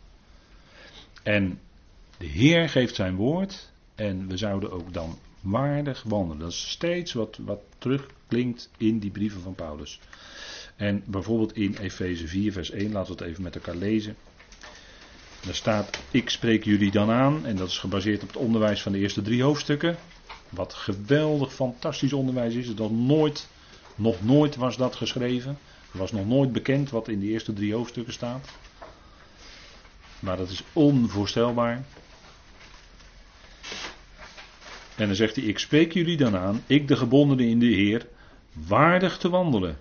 En 1.28 1.60
de 2.18 2.26
Heer 2.26 2.68
geeft 2.68 2.94
zijn 2.94 3.16
woord 3.16 3.72
en 3.94 4.28
we 4.28 4.36
zouden 4.36 4.70
ook 4.70 4.92
dan 4.92 5.18
waardig 5.40 6.02
wandelen. 6.02 6.38
Dat 6.38 6.50
is 6.50 6.70
steeds 6.70 7.12
wat, 7.12 7.38
wat 7.44 7.60
terugklinkt 7.78 8.70
in 8.76 8.98
die 8.98 9.10
brieven 9.10 9.40
van 9.40 9.54
Paulus. 9.54 10.00
En 10.76 11.02
bijvoorbeeld 11.06 11.56
in 11.56 11.76
Efeze 11.80 12.28
4, 12.28 12.52
vers 12.52 12.70
1, 12.70 12.92
laten 12.92 13.16
we 13.16 13.18
het 13.18 13.30
even 13.30 13.42
met 13.42 13.54
elkaar 13.54 13.74
lezen. 13.74 14.16
Daar 15.44 15.54
staat: 15.54 15.98
Ik 16.10 16.30
spreek 16.30 16.64
jullie 16.64 16.90
dan 16.90 17.10
aan, 17.10 17.46
en 17.46 17.56
dat 17.56 17.68
is 17.68 17.78
gebaseerd 17.78 18.22
op 18.22 18.28
het 18.28 18.36
onderwijs 18.36 18.82
van 18.82 18.92
de 18.92 18.98
eerste 18.98 19.22
drie 19.22 19.42
hoofdstukken. 19.42 19.96
Wat 20.48 20.74
geweldig, 20.74 21.54
fantastisch 21.54 22.12
onderwijs 22.12 22.54
is. 22.54 22.74
Dat 22.74 22.90
nooit, 22.90 23.48
nog 23.94 24.24
nooit 24.24 24.56
was 24.56 24.76
dat 24.76 24.96
geschreven. 24.96 25.58
Er 25.92 25.98
was 25.98 26.12
nog 26.12 26.26
nooit 26.26 26.52
bekend 26.52 26.90
wat 26.90 27.08
in 27.08 27.20
de 27.20 27.26
eerste 27.26 27.52
drie 27.52 27.74
hoofdstukken 27.74 28.12
staat. 28.12 28.48
Maar 30.20 30.36
dat 30.36 30.50
is 30.50 30.62
onvoorstelbaar. 30.72 31.84
En 34.96 35.06
dan 35.06 35.14
zegt 35.14 35.36
hij: 35.36 35.44
Ik 35.44 35.58
spreek 35.58 35.92
jullie 35.92 36.16
dan 36.16 36.36
aan, 36.36 36.62
ik 36.66 36.88
de 36.88 36.96
gebondenen 36.96 37.46
in 37.46 37.58
de 37.58 37.66
Heer, 37.66 38.06
waardig 38.52 39.18
te 39.18 39.28
wandelen. 39.28 39.76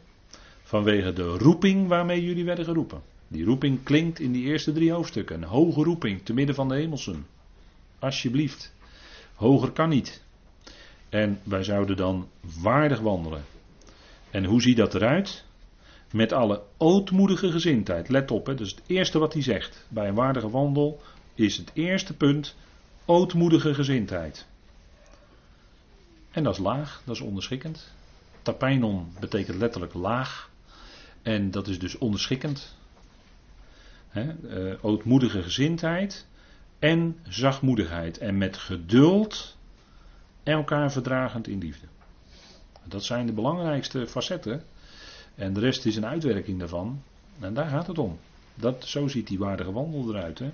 Vanwege 0.64 1.14
de 1.14 1.28
roeping 1.28 1.88
waarmee 1.88 2.26
jullie 2.26 2.46
werden 2.46 2.66
geroepen. 2.66 3.02
Die 3.28 3.46
roeping 3.46 3.84
klinkt 3.84 4.20
in 4.20 4.32
die 4.32 4.46
eerste 4.46 4.72
drie 4.72 4.92
hoofdstukken. 4.92 5.36
Een 5.36 5.48
hoge 5.48 5.84
roeping 5.84 6.22
te 6.24 6.34
midden 6.34 6.56
van 6.56 6.68
de 6.68 6.76
hemelsen. 6.76 7.26
Alsjeblieft. 8.00 8.74
Hoger 9.36 9.72
kan 9.72 9.90
niet. 9.90 10.24
En 11.10 11.40
wij 11.44 11.64
zouden 11.64 11.98
dan 11.98 12.30
waardig 12.62 13.00
wandelen. 13.00 13.44
En 14.32 14.46
hoe 14.46 14.62
ziet 14.62 14.78
dat 14.78 14.96
eruit? 14.96 15.46
Met 16.12 16.32
alle 16.32 16.62
ootmoedige 16.78 17.52
gezindheid. 17.52 18.10
Let 18.10 18.32
op, 18.32 18.46
hè, 18.46 18.54
het 18.54 18.82
eerste 18.86 19.20
wat 19.20 19.34
hij 19.34 19.42
zegt. 19.42 19.86
Bij 19.90 20.08
een 20.08 20.14
waardige 20.14 20.50
wandel 20.50 21.02
is 21.34 21.58
het 21.58 21.72
eerste 21.74 22.14
punt 22.14 22.56
ootmoedige 23.06 23.74
gezindheid. 23.74 24.46
En 26.32 26.44
dat 26.44 26.54
is 26.54 26.60
laag, 26.60 27.02
dat 27.06 27.16
is 27.16 27.22
onderschikkend. 27.22 27.94
Tapijnon 28.42 29.14
betekent 29.20 29.58
letterlijk 29.58 29.94
laag. 29.94 30.50
En 31.22 31.52
dat 31.52 31.68
is 31.68 31.80
dus 31.80 31.98
onderschikkend. 31.98 32.76
He, 34.08 34.34
uh, 34.44 34.74
ootmoedige 34.82 35.44
gezindheid 35.44 36.28
en 36.80 37.20
zachtmoedigheid. 37.28 38.18
En 38.18 38.38
met 38.38 38.58
geduld 38.58 39.58
elkaar 40.44 40.92
verdragend 40.92 41.48
in 41.48 41.60
liefde. 41.60 41.88
Dat 42.84 43.04
zijn 43.04 43.26
de 43.26 43.34
belangrijkste 43.34 44.08
facetten 44.08 44.64
en 45.38 45.54
de 45.54 45.60
rest 45.60 45.86
is 45.86 45.96
een 45.96 46.06
uitwerking 46.06 46.60
daarvan. 46.60 47.02
En 47.40 47.54
daar 47.54 47.70
gaat 47.70 47.88
het 47.88 47.98
om. 47.98 48.20
Dat, 48.56 48.86
zo 48.86 49.08
ziet 49.08 49.28
die 49.28 49.40
waardige 49.40 49.72
wandel 49.72 50.10
eruit. 50.10 50.40
Hè? 50.40 50.52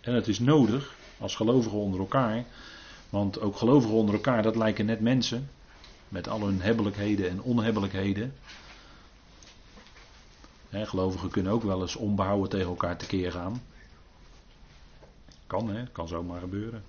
En 0.00 0.14
het 0.14 0.28
is 0.28 0.38
nodig 0.38 0.94
als 1.18 1.36
gelovigen 1.36 1.78
onder 1.78 2.00
elkaar. 2.00 2.44
Want 3.10 3.40
ook 3.40 3.56
gelovigen 3.56 3.96
onder 3.96 4.14
elkaar, 4.14 4.42
dat 4.42 4.56
lijken 4.56 4.86
net 4.86 5.00
mensen. 5.00 5.50
Met 6.08 6.28
al 6.28 6.40
hun 6.40 6.60
hebbelijkheden 6.60 7.30
en 7.30 7.42
onhebbelijkheden. 7.42 8.34
Gelovigen 10.70 11.30
kunnen 11.30 11.52
ook 11.52 11.62
wel 11.62 11.80
eens 11.80 11.96
onbehouden 11.96 12.48
tegen 12.48 12.68
elkaar 12.68 12.96
tekeer 12.96 13.32
gaan. 13.32 13.62
Kan 15.46 15.70
hè, 15.70 15.86
kan 15.86 16.08
zomaar 16.08 16.40
gebeuren. 16.40 16.82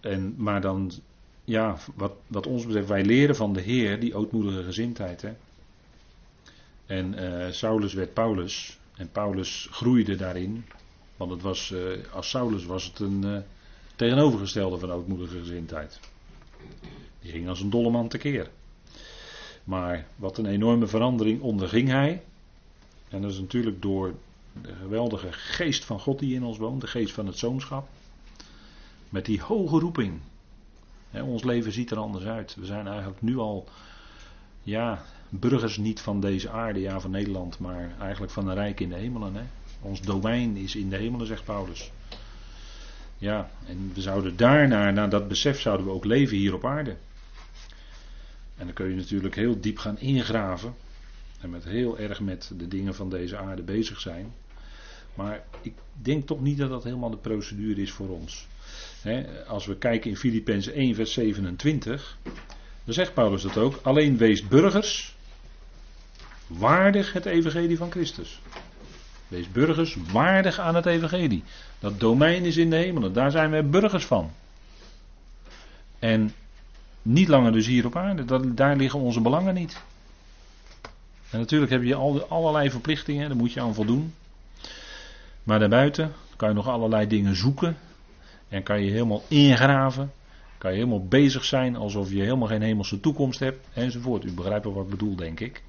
En, 0.00 0.34
maar 0.36 0.60
dan 0.60 0.92
ja, 1.48 1.76
wat, 1.94 2.12
wat 2.26 2.46
ons 2.46 2.66
betreft, 2.66 2.88
wij 2.88 3.04
leren 3.04 3.36
van 3.36 3.52
de 3.52 3.60
Heer 3.60 4.00
die 4.00 4.14
ootmoedige 4.14 4.62
gezindheid. 4.62 5.22
Hè? 5.22 5.32
En 6.86 7.22
uh, 7.22 7.50
Saulus 7.50 7.94
werd 7.94 8.12
Paulus. 8.12 8.78
En 8.96 9.10
Paulus 9.12 9.68
groeide 9.70 10.16
daarin. 10.16 10.64
Want 11.16 11.30
het 11.30 11.42
was, 11.42 11.70
uh, 11.70 11.80
als 12.12 12.28
Saulus 12.28 12.64
was 12.64 12.84
het 12.84 12.98
een 12.98 13.22
uh, 13.24 13.38
tegenovergestelde 13.96 14.78
van 14.78 14.90
ootmoedige 14.90 15.38
gezindheid. 15.38 16.00
Die 17.20 17.30
ging 17.30 17.48
als 17.48 17.60
een 17.60 17.70
dolle 17.70 17.90
man 17.90 18.08
tekeer. 18.08 18.50
Maar 19.64 20.06
wat 20.16 20.38
een 20.38 20.46
enorme 20.46 20.86
verandering 20.86 21.40
onderging 21.40 21.88
hij. 21.88 22.22
En 23.08 23.22
dat 23.22 23.30
is 23.30 23.40
natuurlijk 23.40 23.82
door 23.82 24.14
de 24.62 24.74
geweldige 24.74 25.32
geest 25.32 25.84
van 25.84 26.00
God 26.00 26.18
die 26.18 26.34
in 26.34 26.44
ons 26.44 26.58
woont. 26.58 26.80
De 26.80 26.86
geest 26.86 27.12
van 27.12 27.26
het 27.26 27.38
zoonschap. 27.38 27.88
Met 29.08 29.24
die 29.24 29.40
hoge 29.40 29.78
roeping 29.78 30.20
ons 31.12 31.44
leven 31.44 31.72
ziet 31.72 31.90
er 31.90 31.98
anders 31.98 32.24
uit. 32.24 32.54
We 32.54 32.66
zijn 32.66 32.86
eigenlijk 32.86 33.22
nu 33.22 33.36
al, 33.36 33.68
ja, 34.62 35.02
burgers 35.28 35.76
niet 35.76 36.00
van 36.00 36.20
deze 36.20 36.50
aarde, 36.50 36.80
ja, 36.80 37.00
van 37.00 37.10
Nederland, 37.10 37.58
maar 37.58 37.90
eigenlijk 38.00 38.32
van 38.32 38.48
een 38.48 38.54
rijk 38.54 38.80
in 38.80 38.88
de 38.88 38.94
hemelen. 38.94 39.50
Ons 39.80 40.00
domein 40.00 40.56
is 40.56 40.76
in 40.76 40.90
de 40.90 40.96
hemelen, 40.96 41.26
zegt 41.26 41.44
Paulus. 41.44 41.90
Ja, 43.18 43.50
en 43.66 43.90
we 43.94 44.00
zouden 44.00 44.36
daarna, 44.36 44.90
naar 44.90 45.08
dat 45.08 45.28
besef, 45.28 45.60
zouden 45.60 45.86
we 45.86 45.92
ook 45.92 46.04
leven 46.04 46.36
hier 46.36 46.54
op 46.54 46.64
aarde. 46.64 46.96
En 48.56 48.64
dan 48.64 48.72
kun 48.72 48.88
je 48.88 48.96
natuurlijk 48.96 49.34
heel 49.34 49.60
diep 49.60 49.78
gaan 49.78 49.98
ingraven. 49.98 50.74
En 51.40 51.50
met 51.50 51.64
heel 51.64 51.98
erg 51.98 52.20
met 52.20 52.52
de 52.56 52.68
dingen 52.68 52.94
van 52.94 53.10
deze 53.10 53.36
aarde 53.36 53.62
bezig 53.62 54.00
zijn. 54.00 54.32
Maar 55.14 55.44
ik 55.60 55.72
denk 55.92 56.26
toch 56.26 56.40
niet 56.40 56.58
dat 56.58 56.70
dat 56.70 56.84
helemaal 56.84 57.10
de 57.10 57.16
procedure 57.16 57.82
is 57.82 57.92
voor 57.92 58.08
ons 58.08 58.46
als 59.46 59.66
we 59.66 59.76
kijken 59.76 60.10
in 60.10 60.16
Filippenzen 60.16 60.72
1, 60.72 60.94
vers 60.94 61.12
27, 61.12 62.16
dan 62.84 62.94
zegt 62.94 63.14
Paulus 63.14 63.42
dat 63.42 63.56
ook. 63.56 63.78
Alleen 63.82 64.16
wees 64.16 64.46
burgers 64.46 65.14
waardig 66.46 67.12
het 67.12 67.26
evangelie 67.26 67.76
van 67.76 67.90
Christus. 67.90 68.40
Wees 69.28 69.50
burgers 69.52 69.96
waardig 70.12 70.58
aan 70.58 70.74
het 70.74 70.86
evangelie. 70.86 71.42
Dat 71.78 72.00
domein 72.00 72.44
is 72.44 72.56
in 72.56 72.70
de 72.70 72.76
hemelen, 72.76 73.12
daar 73.12 73.30
zijn 73.30 73.50
wij 73.50 73.66
burgers 73.66 74.04
van. 74.04 74.30
En 75.98 76.32
niet 77.02 77.28
langer 77.28 77.52
dus 77.52 77.66
hier 77.66 77.86
op 77.86 77.96
aarde, 77.96 78.54
daar 78.54 78.76
liggen 78.76 79.00
onze 79.00 79.20
belangen 79.20 79.54
niet. 79.54 79.82
En 81.30 81.38
natuurlijk 81.38 81.70
heb 81.70 81.82
je 81.82 81.94
al, 81.94 82.22
allerlei 82.22 82.70
verplichtingen, 82.70 83.28
daar 83.28 83.36
moet 83.36 83.52
je 83.52 83.60
aan 83.60 83.74
voldoen. 83.74 84.14
Maar 85.42 85.58
daarbuiten 85.58 86.12
kan 86.36 86.48
je 86.48 86.54
nog 86.54 86.68
allerlei 86.68 87.06
dingen 87.06 87.36
zoeken 87.36 87.76
en 88.48 88.62
kan 88.62 88.82
je 88.82 88.90
helemaal 88.90 89.22
ingraven. 89.28 90.12
Kan 90.58 90.70
je 90.70 90.76
helemaal 90.76 91.06
bezig 91.06 91.44
zijn 91.44 91.76
alsof 91.76 92.10
je 92.10 92.20
helemaal 92.20 92.48
geen 92.48 92.62
hemelse 92.62 93.00
toekomst 93.00 93.40
hebt. 93.40 93.66
Enzovoort. 93.72 94.24
U 94.24 94.32
begrijpt 94.32 94.64
wel 94.64 94.74
wat 94.74 94.84
ik 94.84 94.90
bedoel, 94.90 95.16
denk 95.16 95.40
ik. 95.40 95.62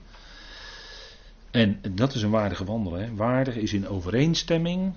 En 1.51 1.81
dat 1.91 2.15
is 2.15 2.21
een 2.21 2.29
waardige 2.29 2.65
wandelen. 2.65 3.01
Hè. 3.01 3.15
Waardig 3.15 3.55
is 3.55 3.73
in 3.73 3.87
overeenstemming. 3.87 4.93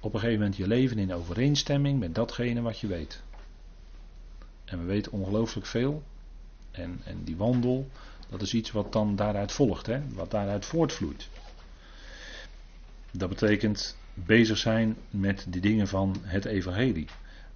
Op 0.00 0.14
een 0.14 0.20
gegeven 0.20 0.40
moment 0.40 0.56
je 0.56 0.66
leven 0.66 0.98
in 0.98 1.14
overeenstemming 1.14 1.98
met 1.98 2.14
datgene 2.14 2.60
wat 2.60 2.78
je 2.78 2.86
weet. 2.86 3.22
En 4.64 4.78
we 4.78 4.84
weten 4.84 5.12
ongelooflijk 5.12 5.66
veel. 5.66 6.02
En, 6.70 7.00
en 7.04 7.24
die 7.24 7.36
wandel, 7.36 7.88
dat 8.30 8.42
is 8.42 8.54
iets 8.54 8.70
wat 8.70 8.92
dan 8.92 9.16
daaruit 9.16 9.52
volgt. 9.52 9.86
Hè, 9.86 10.00
wat 10.14 10.30
daaruit 10.30 10.64
voortvloeit. 10.64 11.28
Dat 13.10 13.28
betekent 13.28 13.96
bezig 14.14 14.58
zijn 14.58 14.96
met 15.10 15.46
die 15.48 15.60
dingen 15.60 15.88
van 15.88 16.16
het 16.22 16.44
evangelie. 16.44 17.06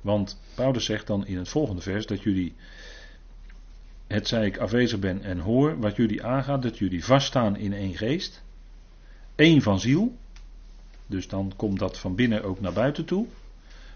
Want 0.01 0.41
Paulus 0.55 0.85
zegt 0.85 1.07
dan 1.07 1.27
in 1.27 1.39
het 1.39 1.49
volgende 1.49 1.83
vers 1.83 2.07
dat 2.07 2.23
jullie, 2.23 2.55
het 4.07 4.29
zij 4.29 4.47
ik 4.47 4.59
afwezig 4.59 4.99
ben 4.99 5.23
en 5.23 5.39
hoor, 5.39 5.79
wat 5.79 5.97
jullie 5.97 6.25
aangaat, 6.25 6.63
dat 6.63 6.79
jullie 6.79 7.05
vaststaan 7.05 7.57
in 7.57 7.73
één 7.73 7.97
geest, 7.97 8.43
één 9.35 9.63
van 9.63 9.81
ziel. 9.81 10.17
Dus 11.07 11.29
dan 11.29 11.53
komt 11.57 11.79
dat 11.79 11.99
van 11.99 12.15
binnen 12.15 12.43
ook 12.43 12.61
naar 12.61 12.73
buiten 12.73 13.05
toe. 13.05 13.27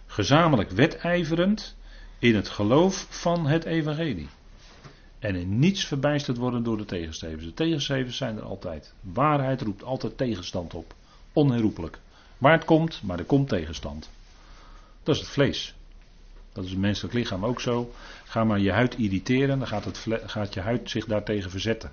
Gezamenlijk 0.07 0.71
wedijverend 0.71 1.77
in 2.19 2.35
het 2.35 2.49
geloof 2.49 3.07
van 3.11 3.47
het 3.47 3.65
evangelie. 3.65 4.29
En 5.19 5.35
in 5.35 5.59
niets 5.59 5.85
verbijsterd 5.85 6.37
worden 6.37 6.63
door 6.63 6.77
de 6.77 6.85
tegenstrevers. 6.85 7.45
De 7.45 7.55
tegenstrevers 7.55 8.17
zijn 8.17 8.37
er 8.37 8.43
altijd. 8.43 8.95
Waarheid 9.01 9.61
roept 9.61 9.85
altijd 9.85 10.17
tegenstand 10.17 10.75
op. 10.75 10.95
Onherroepelijk. 11.33 11.99
Waar 12.39 12.53
het 12.53 12.65
komt, 12.65 13.03
maar 13.03 13.19
er 13.19 13.25
komt 13.25 13.49
tegenstand. 13.49 14.11
Dat 15.03 15.15
is 15.15 15.21
het 15.21 15.31
vlees. 15.31 15.75
Dat 16.55 16.65
is 16.65 16.71
het 16.71 16.79
menselijk 16.79 17.15
lichaam 17.15 17.45
ook 17.45 17.61
zo. 17.61 17.93
Ga 18.25 18.45
maar 18.45 18.59
je 18.59 18.73
huid 18.73 18.95
irriteren, 18.95 19.59
dan 19.59 19.69
gaat, 19.69 19.85
het, 19.85 20.07
gaat 20.27 20.55
je 20.55 20.61
huid 20.61 20.91
zich 20.91 21.05
daartegen 21.05 21.51
verzetten. 21.51 21.93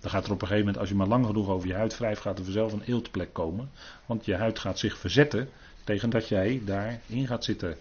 Dan 0.00 0.10
gaat 0.10 0.26
er 0.26 0.32
op 0.32 0.42
een 0.42 0.46
gegeven 0.46 0.58
moment, 0.58 0.78
als 0.78 0.88
je 0.88 0.94
maar 0.94 1.06
lang 1.06 1.26
genoeg 1.26 1.48
over 1.48 1.68
je 1.68 1.74
huid 1.74 1.98
wrijft, 1.98 2.20
gaat 2.20 2.38
er 2.38 2.44
vanzelf 2.44 2.72
een 2.72 2.82
eeltplek 2.86 3.32
komen. 3.32 3.70
Want 4.06 4.24
je 4.24 4.36
huid 4.36 4.58
gaat 4.58 4.78
zich 4.78 4.98
verzetten 4.98 5.48
tegen 5.84 6.10
dat 6.10 6.28
jij 6.28 6.62
daarin 6.64 7.26
gaat 7.26 7.44
zitten 7.44 7.76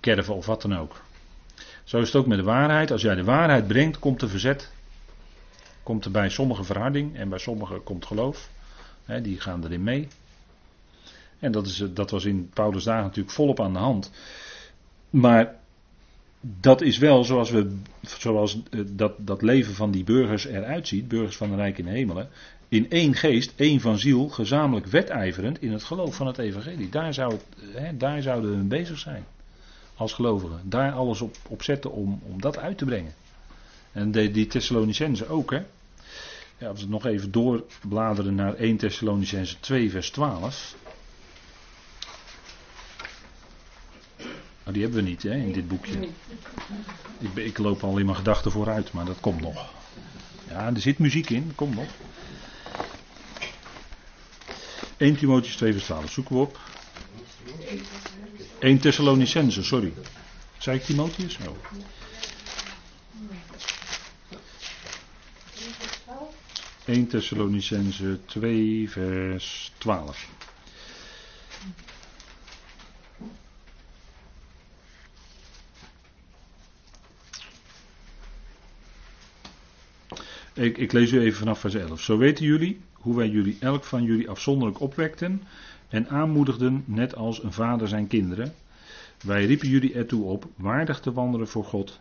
kerven 0.00 0.34
of 0.34 0.46
wat 0.46 0.62
dan 0.62 0.76
ook. 0.76 1.02
Zo 1.84 1.98
is 1.98 2.06
het 2.06 2.16
ook 2.16 2.26
met 2.26 2.38
de 2.38 2.44
waarheid. 2.44 2.90
Als 2.90 3.02
jij 3.02 3.14
de 3.14 3.24
waarheid 3.24 3.66
brengt, 3.66 3.98
komt 3.98 4.22
er 4.22 4.28
verzet. 4.28 4.70
Komt 5.82 6.04
er 6.04 6.10
bij 6.10 6.28
sommigen 6.28 6.64
verharding 6.64 7.16
en 7.16 7.28
bij 7.28 7.38
sommigen 7.38 7.82
komt 7.82 8.06
geloof. 8.06 8.48
die 9.22 9.40
gaan 9.40 9.64
erin 9.64 9.82
mee. 9.82 10.08
En 11.38 11.52
dat, 11.52 11.66
is, 11.66 11.84
dat 11.90 12.10
was 12.10 12.24
in 12.24 12.50
Paulus 12.54 12.84
dagen 12.84 13.02
natuurlijk 13.02 13.34
volop 13.34 13.60
aan 13.60 13.72
de 13.72 13.78
hand. 13.78 14.10
Maar 15.10 15.54
dat 16.40 16.80
is 16.80 16.98
wel 16.98 17.24
zoals, 17.24 17.50
we, 17.50 17.76
zoals 18.06 18.62
eh, 18.70 18.80
dat, 18.86 19.12
dat 19.18 19.42
leven 19.42 19.74
van 19.74 19.90
die 19.90 20.04
burgers 20.04 20.46
eruit 20.46 20.88
ziet, 20.88 21.08
burgers 21.08 21.36
van 21.36 21.50
de 21.50 21.56
Rijk 21.56 21.78
in 21.78 21.84
de 21.84 21.90
Hemelen. 21.90 22.28
In 22.68 22.90
één 22.90 23.14
geest, 23.14 23.52
één 23.56 23.80
van 23.80 23.98
ziel, 23.98 24.28
gezamenlijk 24.28 24.86
wedijverend 24.86 25.62
in 25.62 25.72
het 25.72 25.84
geloof 25.84 26.14
van 26.14 26.26
het 26.26 26.38
Evangelie. 26.38 26.88
Daar, 26.88 27.14
zou 27.14 27.32
het, 27.32 27.44
hè, 27.72 27.96
daar 27.96 28.22
zouden 28.22 28.58
we 28.58 28.64
bezig 28.64 28.98
zijn 28.98 29.24
als 29.96 30.12
gelovigen. 30.12 30.60
Daar 30.64 30.92
alles 30.92 31.20
op, 31.20 31.36
op 31.48 31.62
zetten 31.62 31.92
om, 31.92 32.20
om 32.22 32.40
dat 32.40 32.58
uit 32.58 32.78
te 32.78 32.84
brengen. 32.84 33.12
En 33.92 34.10
die 34.10 34.46
Thessalonicenzen 34.46 35.28
ook, 35.28 35.50
hè. 35.50 35.62
Ja, 36.58 36.68
als 36.68 36.82
we 36.82 36.88
nog 36.88 37.06
even 37.06 37.30
doorbladeren 37.30 38.34
naar 38.34 38.54
1 38.54 38.76
Thessalonicenzen 38.76 39.60
2, 39.60 39.90
vers 39.90 40.10
12. 40.10 40.76
Oh, 44.66 44.72
die 44.72 44.82
hebben 44.82 45.04
we 45.04 45.08
niet 45.08 45.22
hè, 45.22 45.34
in 45.34 45.52
dit 45.52 45.68
boekje. 45.68 46.08
Ik, 47.18 47.34
ik 47.34 47.58
loop 47.58 47.82
al 47.82 47.98
in 47.98 48.04
mijn 48.04 48.16
gedachten 48.16 48.50
vooruit, 48.50 48.92
maar 48.92 49.04
dat 49.04 49.20
komt 49.20 49.40
nog. 49.40 49.74
Ja, 50.48 50.66
er 50.66 50.80
zit 50.80 50.98
muziek 50.98 51.30
in, 51.30 51.52
komt 51.54 51.74
nog. 51.74 51.88
1 54.96 55.16
Timotheus 55.16 55.56
2 55.56 55.72
vers 55.72 55.84
12, 55.84 56.10
zoeken 56.10 56.34
we 56.36 56.40
op. 56.40 56.58
1 58.58 58.78
Thessalonicense, 58.78 59.62
sorry. 59.62 59.92
Zei 60.58 60.76
ik 60.76 60.84
Timotheus? 60.84 61.38
Oh. 61.46 61.56
1 66.84 67.06
Thessalonicense 67.06 68.18
2 68.26 68.90
vers 68.90 69.72
12. 69.78 70.28
Ik, 80.56 80.78
ik, 80.78 80.92
lees 80.92 81.12
u 81.12 81.20
even 81.20 81.38
vanaf 81.38 81.60
vers 81.60 81.74
11. 81.74 82.00
Zo 82.00 82.18
weten 82.18 82.44
jullie 82.44 82.80
hoe 82.92 83.16
wij 83.16 83.28
jullie 83.28 83.56
elk 83.60 83.84
van 83.84 84.02
jullie 84.02 84.30
afzonderlijk 84.30 84.80
opwekten 84.80 85.42
en 85.88 86.08
aanmoedigden 86.08 86.84
net 86.86 87.16
als 87.16 87.42
een 87.42 87.52
vader 87.52 87.88
zijn 87.88 88.06
kinderen. 88.06 88.54
Wij 89.24 89.44
riepen 89.46 89.68
jullie 89.68 89.94
ertoe 89.94 90.24
op 90.24 90.46
waardig 90.54 91.00
te 91.00 91.12
wandelen 91.12 91.48
voor 91.48 91.64
God, 91.64 92.00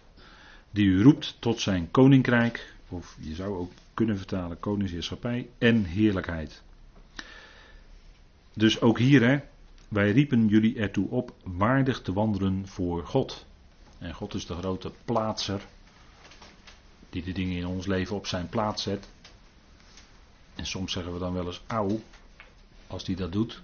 die 0.71 0.85
u 0.85 1.03
roept 1.03 1.37
tot 1.39 1.59
zijn 1.59 1.91
koninkrijk, 1.91 2.73
of 2.89 3.17
je 3.19 3.35
zou 3.35 3.57
ook 3.57 3.71
kunnen 3.93 4.17
vertalen 4.17 4.59
koningsheerschappij 4.59 5.47
en 5.57 5.83
heerlijkheid. 5.83 6.61
Dus 8.53 8.81
ook 8.81 8.99
hier, 8.99 9.23
hè, 9.27 9.39
wij 9.87 10.11
riepen 10.11 10.47
jullie 10.47 10.79
ertoe 10.79 11.09
op 11.09 11.33
waardig 11.43 12.01
te 12.01 12.13
wandelen 12.13 12.67
voor 12.67 13.05
God. 13.05 13.45
En 13.97 14.13
God 14.13 14.33
is 14.33 14.45
de 14.45 14.53
grote 14.53 14.91
plaatser, 15.05 15.61
die 17.15 17.23
de 17.23 17.31
dingen 17.31 17.57
in 17.57 17.67
ons 17.67 17.85
leven 17.85 18.15
op 18.15 18.27
zijn 18.27 18.49
plaats 18.49 18.83
zet. 18.83 19.07
En 20.55 20.65
soms 20.65 20.91
zeggen 20.91 21.13
we 21.13 21.19
dan 21.19 21.33
wel 21.33 21.45
eens 21.45 21.61
auw, 21.67 21.99
als 22.87 23.03
die 23.03 23.15
dat 23.15 23.31
doet. 23.31 23.61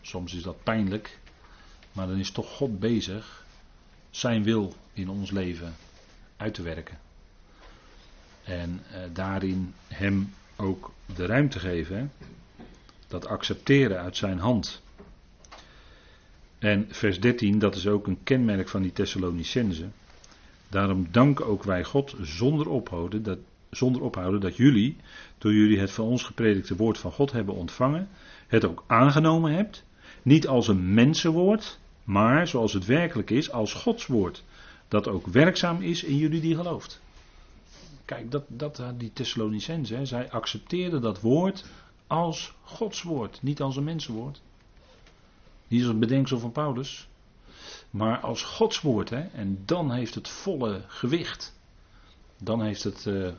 Soms 0.00 0.34
is 0.34 0.42
dat 0.42 0.62
pijnlijk, 0.62 1.18
maar 1.92 2.06
dan 2.06 2.18
is 2.18 2.30
toch 2.30 2.50
God 2.50 2.78
bezig 2.78 3.46
zijn 4.10 4.42
wil 4.42 4.74
in 4.92 5.08
ons 5.08 5.30
leven 5.30 5.74
uit 6.36 6.54
te 6.54 6.62
werken. 6.62 6.98
En 8.42 8.82
eh, 8.90 9.00
daarin 9.12 9.74
hem 9.88 10.34
ook 10.56 10.92
de 11.14 11.26
ruimte 11.26 11.58
geven. 11.58 12.12
Dat 13.06 13.26
accepteren 13.26 14.00
uit 14.00 14.16
zijn 14.16 14.38
hand. 14.38 14.82
En 16.58 16.86
vers 16.90 17.20
13, 17.20 17.58
dat 17.58 17.74
is 17.76 17.86
ook 17.86 18.06
een 18.06 18.22
kenmerk 18.22 18.68
van 18.68 18.82
die 18.82 18.92
Thessalonicense. 18.92 19.88
Daarom 20.72 21.06
danken 21.10 21.46
ook 21.46 21.62
wij 21.62 21.84
God 21.84 22.14
zonder 22.20 22.68
ophouden 22.68 23.22
dat, 23.22 23.38
zonder 23.70 24.02
ophouden 24.02 24.40
dat 24.40 24.56
jullie, 24.56 24.96
door 25.38 25.52
jullie 25.52 25.78
het 25.78 25.90
van 25.90 26.04
ons 26.04 26.22
gepredikte 26.22 26.76
woord 26.76 26.98
van 26.98 27.12
God 27.12 27.32
hebben 27.32 27.54
ontvangen, 27.54 28.08
het 28.46 28.64
ook 28.64 28.84
aangenomen 28.86 29.52
hebt 29.52 29.84
niet 30.22 30.48
als 30.48 30.68
een 30.68 30.94
mensenwoord, 30.94 31.78
maar 32.04 32.48
zoals 32.48 32.72
het 32.72 32.86
werkelijk 32.86 33.30
is, 33.30 33.50
als 33.50 33.72
Gods 33.72 34.06
woord. 34.06 34.44
Dat 34.88 35.08
ook 35.08 35.26
werkzaam 35.26 35.82
is 35.82 36.04
in 36.04 36.16
jullie 36.16 36.40
die 36.40 36.56
gelooft. 36.56 37.00
Kijk, 38.04 38.30
dat, 38.30 38.44
dat, 38.48 38.82
die 38.96 39.12
Thessalonicenzen, 39.12 40.06
zij 40.06 40.30
accepteerden 40.30 41.00
dat 41.00 41.20
woord 41.20 41.64
als 42.06 42.54
Gods 42.62 43.02
woord, 43.02 43.42
niet 43.42 43.60
als 43.60 43.76
een 43.76 43.84
mensenwoord. 43.84 44.42
Niet 45.68 45.82
als 45.82 45.90
een 45.90 45.98
bedenksel 45.98 46.38
van 46.38 46.52
Paulus, 46.52 47.08
maar 47.92 48.18
als 48.18 48.42
Gods 48.42 48.80
woord. 48.80 49.10
Hè, 49.10 49.20
en 49.20 49.62
dan 49.64 49.92
heeft 49.92 50.14
het 50.14 50.28
volle 50.28 50.84
gewicht. 50.86 51.60
Dan 52.38 52.62
heeft 52.62 52.82
het 52.82 53.06
eh, 53.06 53.32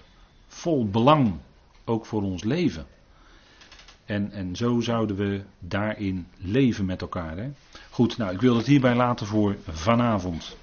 vol 0.48 0.90
belang, 0.90 1.40
ook 1.86 2.06
voor 2.06 2.22
ons 2.22 2.44
leven. 2.44 2.86
En, 4.06 4.32
en 4.32 4.56
zo 4.56 4.80
zouden 4.80 5.16
we 5.16 5.44
daarin 5.60 6.28
leven 6.38 6.86
met 6.86 7.02
elkaar. 7.02 7.38
Hè. 7.38 7.52
Goed, 7.90 8.18
nou, 8.18 8.34
ik 8.34 8.42
wil 8.42 8.58
het 8.58 8.66
hierbij 8.66 8.96
laten 8.96 9.28
voor 9.28 9.58
vanavond. 9.68 10.58